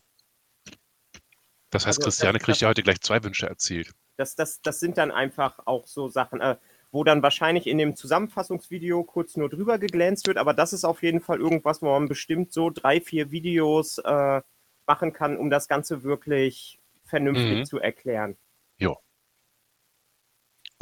Das 1.70 1.86
heißt, 1.86 1.98
Also, 1.98 2.00
das- 2.00 2.04
Christiane 2.16 2.38
kriegt 2.38 2.48
das- 2.56 2.60
ja 2.60 2.68
heute 2.68 2.82
gleich 2.82 3.00
zwei 3.00 3.22
Wünsche 3.22 3.46
erzählt. 3.46 3.90
Das, 4.16 4.34
das, 4.34 4.60
das 4.60 4.78
sind 4.80 4.98
dann 4.98 5.10
einfach 5.10 5.58
auch 5.66 5.86
so 5.86 6.08
Sachen, 6.08 6.40
äh, 6.40 6.56
wo 6.90 7.02
dann 7.04 7.22
wahrscheinlich 7.22 7.66
in 7.66 7.78
dem 7.78 7.96
Zusammenfassungsvideo 7.96 9.02
kurz 9.04 9.36
nur 9.36 9.48
drüber 9.48 9.78
geglänzt 9.78 10.26
wird, 10.26 10.36
aber 10.36 10.52
das 10.52 10.74
ist 10.74 10.84
auf 10.84 11.02
jeden 11.02 11.20
Fall 11.20 11.40
irgendwas, 11.40 11.80
wo 11.80 11.86
man 11.90 12.08
bestimmt 12.08 12.52
so 12.52 12.68
drei, 12.68 13.00
vier 13.00 13.30
Videos 13.30 13.98
äh, 13.98 14.42
machen 14.86 15.12
kann, 15.14 15.38
um 15.38 15.48
das 15.48 15.68
Ganze 15.68 16.02
wirklich 16.02 16.78
vernünftig 17.04 17.58
Mhm. 17.60 17.64
zu 17.64 17.78
erklären. 17.78 18.36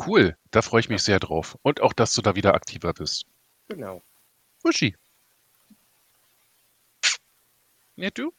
Cool, 0.07 0.35
da 0.51 0.63
freue 0.63 0.81
ich 0.81 0.89
mich 0.89 1.03
sehr 1.03 1.21
drauf. 1.21 1.59
Und 1.61 1.83
auch, 1.83 1.93
dass 1.93 2.15
du 2.15 2.23
da 2.23 2.35
wieder 2.35 2.55
aktiver 2.55 2.95
bist. 2.95 3.27
Genau. 3.69 4.01
Uschi. 4.65 4.97
Ja, 7.97 8.09
du? 8.09 8.33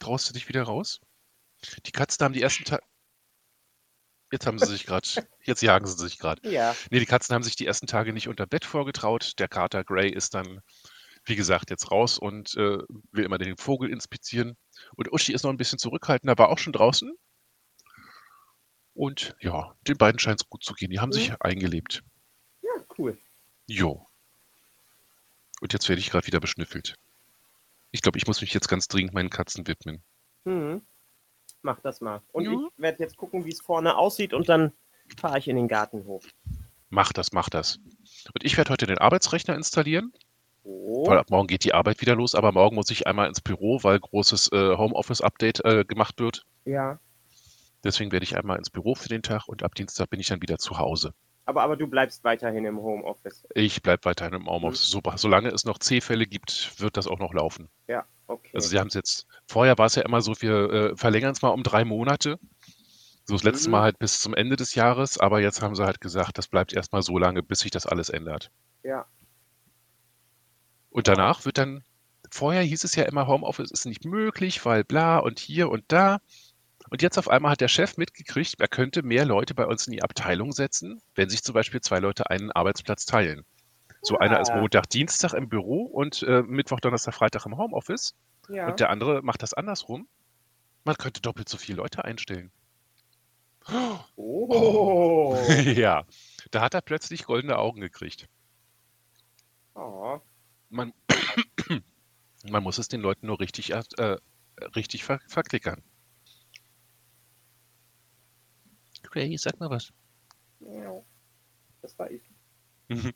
Traust 0.00 0.28
du 0.28 0.32
dich 0.32 0.48
wieder 0.48 0.64
raus? 0.64 1.00
Die 1.86 1.92
Katzen 1.92 2.24
haben 2.24 2.32
die 2.32 2.42
ersten 2.42 2.64
Tage. 2.64 2.82
Jetzt 4.32 4.46
haben 4.46 4.58
sie 4.58 4.66
sich 4.66 4.86
gerade. 4.86 5.06
Jetzt 5.44 5.62
jagen 5.62 5.86
sie 5.86 5.96
sich 5.96 6.18
gerade. 6.18 6.48
Ja, 6.50 6.74
Nee, 6.90 6.98
die 7.00 7.06
Katzen 7.06 7.34
haben 7.34 7.42
sich 7.42 7.54
die 7.56 7.66
ersten 7.66 7.86
Tage 7.86 8.12
nicht 8.12 8.28
unter 8.28 8.46
Bett 8.46 8.64
vorgetraut. 8.64 9.38
Der 9.38 9.48
Kater 9.48 9.84
Gray 9.84 10.10
ist 10.10 10.34
dann, 10.34 10.60
wie 11.24 11.36
gesagt, 11.36 11.70
jetzt 11.70 11.90
raus 11.90 12.18
und 12.18 12.54
äh, 12.56 12.78
will 13.12 13.24
immer 13.24 13.38
den 13.38 13.56
Vogel 13.56 13.90
inspizieren. 13.90 14.56
Und 14.96 15.12
Uschi 15.12 15.32
ist 15.32 15.42
noch 15.42 15.50
ein 15.50 15.56
bisschen 15.56 15.78
zurückhaltender, 15.78 16.38
war 16.38 16.48
auch 16.48 16.58
schon 16.58 16.72
draußen. 16.72 17.12
Und 18.94 19.34
ja, 19.40 19.74
den 19.86 19.96
beiden 19.96 20.18
scheint 20.18 20.40
es 20.42 20.48
gut 20.48 20.62
zu 20.64 20.74
gehen. 20.74 20.90
Die 20.90 21.00
haben 21.00 21.12
sich 21.12 21.30
Mhm. 21.30 21.36
eingelebt. 21.40 22.02
ja, 22.62 22.70
cool. 22.98 23.18
Jo. 23.66 24.06
Und 25.60 25.72
jetzt 25.72 25.88
werde 25.88 26.00
ich 26.00 26.10
gerade 26.10 26.26
wieder 26.26 26.40
beschnüffelt. 26.40 26.94
Ich 27.90 28.02
glaube, 28.02 28.18
ich 28.18 28.26
muss 28.26 28.40
mich 28.40 28.52
jetzt 28.54 28.68
ganz 28.68 28.88
dringend 28.88 29.14
meinen 29.14 29.30
Katzen 29.30 29.66
widmen. 29.66 30.02
Mhm. 30.44 30.82
Mach 31.62 31.80
das 31.80 32.00
mal. 32.00 32.22
Und 32.32 32.44
Ja. 32.44 32.52
ich 32.52 32.58
werde 32.82 33.02
jetzt 33.02 33.16
gucken, 33.16 33.44
wie 33.44 33.50
es 33.50 33.60
vorne 33.60 33.96
aussieht 33.96 34.32
und 34.32 34.48
dann 34.48 34.72
fahre 35.18 35.38
ich 35.38 35.48
in 35.48 35.56
den 35.56 35.68
Garten 35.68 36.04
hoch. 36.04 36.24
Mach 36.88 37.12
das, 37.12 37.32
mach 37.32 37.48
das. 37.50 37.76
Und 38.34 38.42
ich 38.44 38.56
werde 38.56 38.70
heute 38.72 38.86
den 38.86 38.98
Arbeitsrechner 38.98 39.54
installieren, 39.54 40.12
Oh, 40.62 41.06
weil 41.08 41.18
ab 41.18 41.30
morgen 41.30 41.46
geht 41.46 41.64
die 41.64 41.72
Arbeit 41.74 42.00
wieder 42.02 42.14
los. 42.14 42.34
Aber 42.34 42.52
morgen 42.52 42.76
muss 42.76 42.90
ich 42.90 43.06
einmal 43.06 43.28
ins 43.28 43.40
Büro, 43.40 43.82
weil 43.82 43.98
großes 43.98 44.52
äh, 44.52 44.76
Homeoffice-Update 44.76 45.64
äh, 45.64 45.84
gemacht 45.84 46.18
wird. 46.20 46.44
ja. 46.64 46.98
Deswegen 47.82 48.12
werde 48.12 48.24
ich 48.24 48.36
einmal 48.36 48.58
ins 48.58 48.68
Büro 48.68 48.94
für 48.94 49.08
den 49.08 49.22
Tag 49.22 49.48
und 49.48 49.62
ab 49.62 49.74
Dienstag 49.74 50.10
bin 50.10 50.20
ich 50.20 50.26
dann 50.26 50.42
wieder 50.42 50.58
zu 50.58 50.76
Hause. 50.76 51.14
Aber, 51.50 51.62
aber 51.62 51.76
du 51.76 51.88
bleibst 51.88 52.22
weiterhin 52.22 52.64
im 52.64 52.78
Homeoffice. 52.78 53.44
Ich 53.56 53.82
bleibe 53.82 54.04
weiterhin 54.04 54.34
im 54.34 54.46
Homeoffice. 54.46 54.86
So, 54.86 55.00
solange 55.16 55.48
es 55.48 55.64
noch 55.64 55.78
C-Fälle 55.78 56.24
gibt, 56.24 56.80
wird 56.80 56.96
das 56.96 57.08
auch 57.08 57.18
noch 57.18 57.34
laufen. 57.34 57.68
Ja, 57.88 58.06
okay. 58.28 58.52
Also 58.54 58.68
sie 58.68 58.78
haben 58.78 58.86
es 58.86 58.94
jetzt, 58.94 59.26
vorher 59.48 59.76
war 59.76 59.86
es 59.86 59.96
ja 59.96 60.02
immer 60.02 60.20
so, 60.20 60.40
wir 60.40 60.70
äh, 60.72 60.96
verlängern 60.96 61.32
es 61.32 61.42
mal 61.42 61.48
um 61.48 61.64
drei 61.64 61.84
Monate. 61.84 62.38
So 63.24 63.34
das 63.34 63.42
letzte 63.42 63.68
Mhm. 63.68 63.72
Mal 63.72 63.82
halt 63.82 63.98
bis 63.98 64.20
zum 64.20 64.32
Ende 64.32 64.54
des 64.54 64.76
Jahres, 64.76 65.18
aber 65.18 65.40
jetzt 65.40 65.60
haben 65.60 65.74
sie 65.74 65.84
halt 65.84 66.00
gesagt, 66.00 66.38
das 66.38 66.46
bleibt 66.46 66.72
erstmal 66.72 67.02
so 67.02 67.18
lange, 67.18 67.42
bis 67.42 67.60
sich 67.60 67.72
das 67.72 67.84
alles 67.86 68.10
ändert. 68.10 68.52
ja. 68.84 69.06
Und 70.90 71.08
danach 71.08 71.44
wird 71.44 71.58
dann, 71.58 71.84
vorher 72.30 72.62
hieß 72.62 72.84
es 72.84 72.94
ja 72.94 73.04
immer, 73.04 73.26
Homeoffice 73.26 73.72
ist 73.72 73.86
nicht 73.86 74.04
möglich, 74.04 74.64
weil 74.64 74.84
bla 74.84 75.18
und 75.18 75.40
hier 75.40 75.68
und 75.68 75.84
da. 75.88 76.20
Und 76.90 77.02
jetzt 77.02 77.18
auf 77.18 77.28
einmal 77.28 77.52
hat 77.52 77.60
der 77.60 77.68
Chef 77.68 77.96
mitgekriegt, 77.96 78.60
er 78.60 78.68
könnte 78.68 79.02
mehr 79.02 79.24
Leute 79.24 79.54
bei 79.54 79.64
uns 79.64 79.86
in 79.86 79.92
die 79.92 80.02
Abteilung 80.02 80.52
setzen, 80.52 81.00
wenn 81.14 81.30
sich 81.30 81.42
zum 81.42 81.54
Beispiel 81.54 81.80
zwei 81.80 82.00
Leute 82.00 82.28
einen 82.30 82.50
Arbeitsplatz 82.50 83.06
teilen. 83.06 83.44
So 84.02 84.18
einer 84.18 84.40
ist. 84.40 84.52
Montag, 84.52 84.88
Dienstag 84.88 85.34
im 85.34 85.48
Büro 85.48 85.82
und 85.82 86.22
äh, 86.22 86.42
Mittwoch, 86.42 86.80
Donnerstag, 86.80 87.14
Freitag 87.14 87.46
im 87.46 87.56
Homeoffice. 87.56 88.14
ja. 88.48 88.68
Und 88.68 88.80
der 88.80 88.90
andere 88.90 89.22
macht 89.22 89.42
das 89.42 89.54
andersrum. 89.54 90.08
Man 90.84 90.96
könnte 90.96 91.20
doppelt 91.20 91.48
so 91.48 91.58
viele 91.58 91.76
Leute 91.76 92.04
einstellen. 92.04 92.50
Oh. 94.16 95.36
ja, 95.64 96.04
da 96.50 96.60
hat 96.62 96.74
er 96.74 96.80
plötzlich 96.80 97.24
goldene 97.24 97.58
Augen 97.58 97.80
gekriegt. 97.80 98.28
oh. 99.74 100.18
Man, 100.70 100.92
man 102.48 102.62
muss 102.62 102.78
es 102.78 102.88
den 102.88 103.00
Leuten 103.00 103.26
nur 103.26 103.38
richtig, 103.40 103.72
äh, 103.72 104.16
richtig 104.74 105.04
ver 105.04 105.20
verklickern. 105.26 105.82
Gray, 109.10 109.36
sag 109.36 109.58
mal 109.60 109.70
was. 109.70 109.92
Ja. 110.60 111.02
Das 111.82 111.98
war 111.98 112.10
ich. 112.10 112.22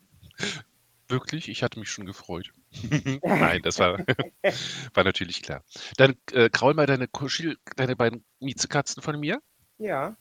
Wirklich? 1.07 1.49
Ich 1.49 1.61
hatte 1.61 1.79
mich 1.79 1.89
schon 1.89 2.05
gefreut. 2.05 2.51
Nein, 3.23 3.61
das 3.61 3.79
war, 3.79 3.99
war 4.93 5.03
natürlich 5.03 5.43
klar. 5.43 5.63
Dann 5.97 6.15
äh, 6.31 6.49
kraul 6.49 6.73
mal 6.73 6.87
deine, 6.87 7.07
Kuschel, 7.07 7.57
deine 7.75 7.95
beiden 7.95 8.25
Miezekatzen 8.39 9.03
von 9.03 9.19
mir. 9.19 9.41
Ja. 9.77 10.17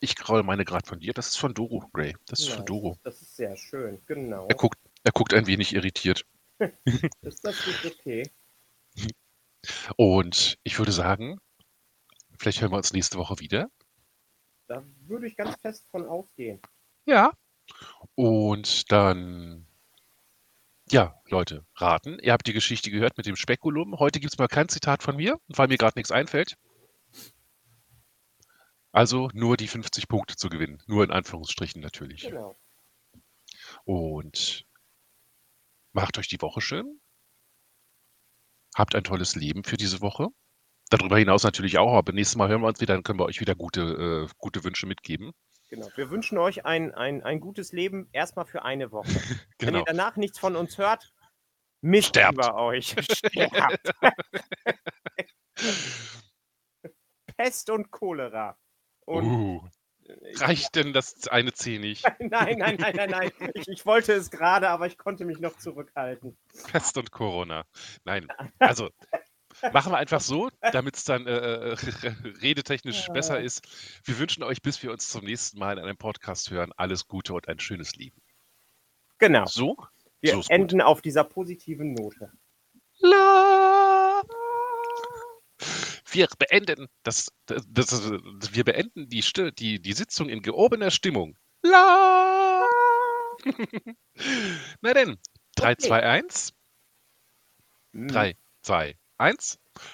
Ich 0.00 0.16
kraul 0.16 0.42
meine 0.42 0.64
gerade 0.64 0.86
von 0.86 0.98
dir. 0.98 1.12
Das 1.12 1.28
ist 1.28 1.36
von 1.36 1.54
Doro, 1.54 1.88
Gray. 1.92 2.16
Das 2.26 2.40
ist 2.40 2.48
ja, 2.48 2.56
von 2.56 2.64
Doro. 2.66 2.98
Das 3.02 3.20
ist 3.20 3.36
sehr 3.36 3.56
schön, 3.56 4.00
genau. 4.06 4.46
Er 4.48 4.56
guckt, 4.56 4.78
er 5.04 5.12
guckt 5.12 5.34
ein 5.34 5.46
wenig 5.46 5.74
irritiert. 5.74 6.24
Ist 7.20 7.44
das 7.44 7.66
nicht 7.66 7.84
okay? 7.84 8.22
Und 9.96 10.58
ich 10.64 10.78
würde 10.78 10.92
sagen, 10.92 11.38
vielleicht 12.38 12.60
hören 12.60 12.72
wir 12.72 12.78
uns 12.78 12.92
nächste 12.92 13.18
Woche 13.18 13.38
wieder. 13.38 13.70
Da 14.72 14.82
würde 15.06 15.26
ich 15.26 15.36
ganz 15.36 15.54
fest 15.60 15.86
von 15.90 16.06
ausgehen. 16.06 16.58
Ja. 17.04 17.32
Und 18.14 18.90
dann, 18.90 19.66
ja, 20.88 21.20
Leute, 21.28 21.66
raten. 21.74 22.18
Ihr 22.20 22.32
habt 22.32 22.46
die 22.46 22.54
Geschichte 22.54 22.90
gehört 22.90 23.18
mit 23.18 23.26
dem 23.26 23.36
Spekulum. 23.36 23.98
Heute 23.98 24.18
gibt 24.18 24.32
es 24.32 24.38
mal 24.38 24.48
kein 24.48 24.70
Zitat 24.70 25.02
von 25.02 25.16
mir, 25.16 25.38
weil 25.48 25.68
mir 25.68 25.76
gerade 25.76 25.98
nichts 25.98 26.10
einfällt. 26.10 26.56
Also 28.92 29.28
nur 29.34 29.58
die 29.58 29.68
50 29.68 30.08
Punkte 30.08 30.36
zu 30.36 30.48
gewinnen. 30.48 30.82
Nur 30.86 31.04
in 31.04 31.10
Anführungsstrichen 31.10 31.82
natürlich. 31.82 32.22
Genau. 32.22 32.56
Und 33.84 34.64
macht 35.92 36.16
euch 36.16 36.28
die 36.28 36.40
Woche 36.40 36.62
schön. 36.62 36.98
Habt 38.74 38.94
ein 38.94 39.04
tolles 39.04 39.34
Leben 39.34 39.64
für 39.64 39.76
diese 39.76 40.00
Woche. 40.00 40.28
Darüber 40.92 41.16
hinaus 41.16 41.42
natürlich 41.42 41.78
auch, 41.78 41.94
aber 41.94 42.12
nächstes 42.12 42.36
Mal 42.36 42.50
hören 42.50 42.60
wir 42.60 42.68
uns 42.68 42.82
wieder, 42.82 42.92
dann 42.92 43.02
können 43.02 43.18
wir 43.18 43.24
euch 43.24 43.40
wieder 43.40 43.54
gute, 43.54 44.26
äh, 44.28 44.32
gute 44.36 44.62
Wünsche 44.62 44.86
mitgeben. 44.86 45.32
Genau. 45.70 45.88
Wir 45.96 46.10
wünschen 46.10 46.36
euch 46.36 46.66
ein, 46.66 46.92
ein, 46.92 47.22
ein 47.22 47.40
gutes 47.40 47.72
Leben 47.72 48.10
erstmal 48.12 48.44
für 48.44 48.62
eine 48.62 48.92
Woche. 48.92 49.08
Wenn 49.58 49.68
Genau. 49.68 49.78
ihr 49.78 49.84
danach 49.86 50.16
nichts 50.16 50.38
von 50.38 50.54
uns 50.54 50.76
hört, 50.76 51.10
Mist 51.80 52.08
Sterbt. 52.10 52.34
über 52.34 52.56
euch. 52.56 52.94
Sterbt. 53.10 53.90
Pest 57.36 57.70
und 57.70 57.90
Cholera. 57.90 58.58
Und 59.06 59.24
Uh, 59.24 59.68
reicht 60.36 60.74
denn 60.74 60.92
das 60.92 61.26
eine 61.28 61.54
C 61.54 61.78
nicht? 61.78 62.04
nein, 62.20 62.58
nein, 62.58 62.76
nein, 62.78 62.94
nein, 62.96 63.10
nein. 63.10 63.30
Ich, 63.54 63.66
ich 63.68 63.86
wollte 63.86 64.12
es 64.12 64.30
gerade, 64.30 64.68
aber 64.68 64.86
ich 64.86 64.98
konnte 64.98 65.24
mich 65.24 65.38
noch 65.40 65.56
zurückhalten. 65.56 66.36
Pest 66.70 66.98
und 66.98 67.10
Corona. 67.10 67.64
Nein, 68.04 68.28
also 68.58 68.90
machen 69.72 69.92
wir 69.92 69.98
einfach 69.98 70.20
so, 70.20 70.50
damit 70.72 70.96
es 70.96 71.04
dann 71.04 71.26
äh, 71.26 71.30
redetechnisch 72.42 73.06
Ja. 73.06 73.12
besser 73.12 73.40
ist. 73.40 73.66
Wir 74.04 74.18
wünschen 74.18 74.42
euch, 74.42 74.62
bis 74.62 74.82
wir 74.82 74.90
uns 74.92 75.08
zum 75.08 75.24
nächsten 75.24 75.58
Mal 75.58 75.78
in 75.78 75.84
einem 75.84 75.96
Podcast 75.96 76.50
hören, 76.50 76.72
alles 76.76 77.06
Gute 77.06 77.34
und 77.34 77.48
ein 77.48 77.58
schönes 77.60 77.94
Leben. 77.96 78.20
Genau. 79.18 79.46
So? 79.46 79.76
Wir 80.20 80.32
so 80.34 80.40
ist 80.40 80.48
gut. 80.48 80.56
enden 80.56 80.80
auf 80.80 81.00
dieser 81.02 81.24
positiven 81.24 81.94
Note. 81.94 82.30
La. 82.98 84.22
Wir 86.10 86.28
beenden 86.38 86.88
das, 87.04 87.32
das, 87.46 87.64
das, 87.68 88.02
wir 88.54 88.64
beenden 88.64 89.08
die, 89.08 89.24
die, 89.58 89.80
die 89.80 89.92
Sitzung 89.92 90.28
in 90.28 90.42
gehobener 90.42 90.90
Stimmung. 90.90 91.36
La. 91.62 92.66
Na 94.80 94.92
denn, 94.94 95.18
3, 95.56 95.72
Okay. 95.72 95.86
2, 95.88 96.02
1. 96.02 96.52
Hm. 97.94 98.08
3, 98.08 98.36
2, 98.62 98.98
1. 99.22 99.36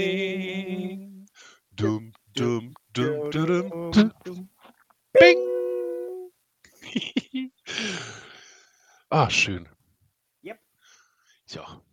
Dum, 1.76 2.14
dum, 2.34 2.74
dum, 2.94 3.30
dum, 3.30 3.92
dum. 3.92 4.50
Bing! 5.14 6.32
ah, 9.12 9.30
schön. 9.30 9.68
Yep. 10.42 10.60
Ja. 11.46 11.85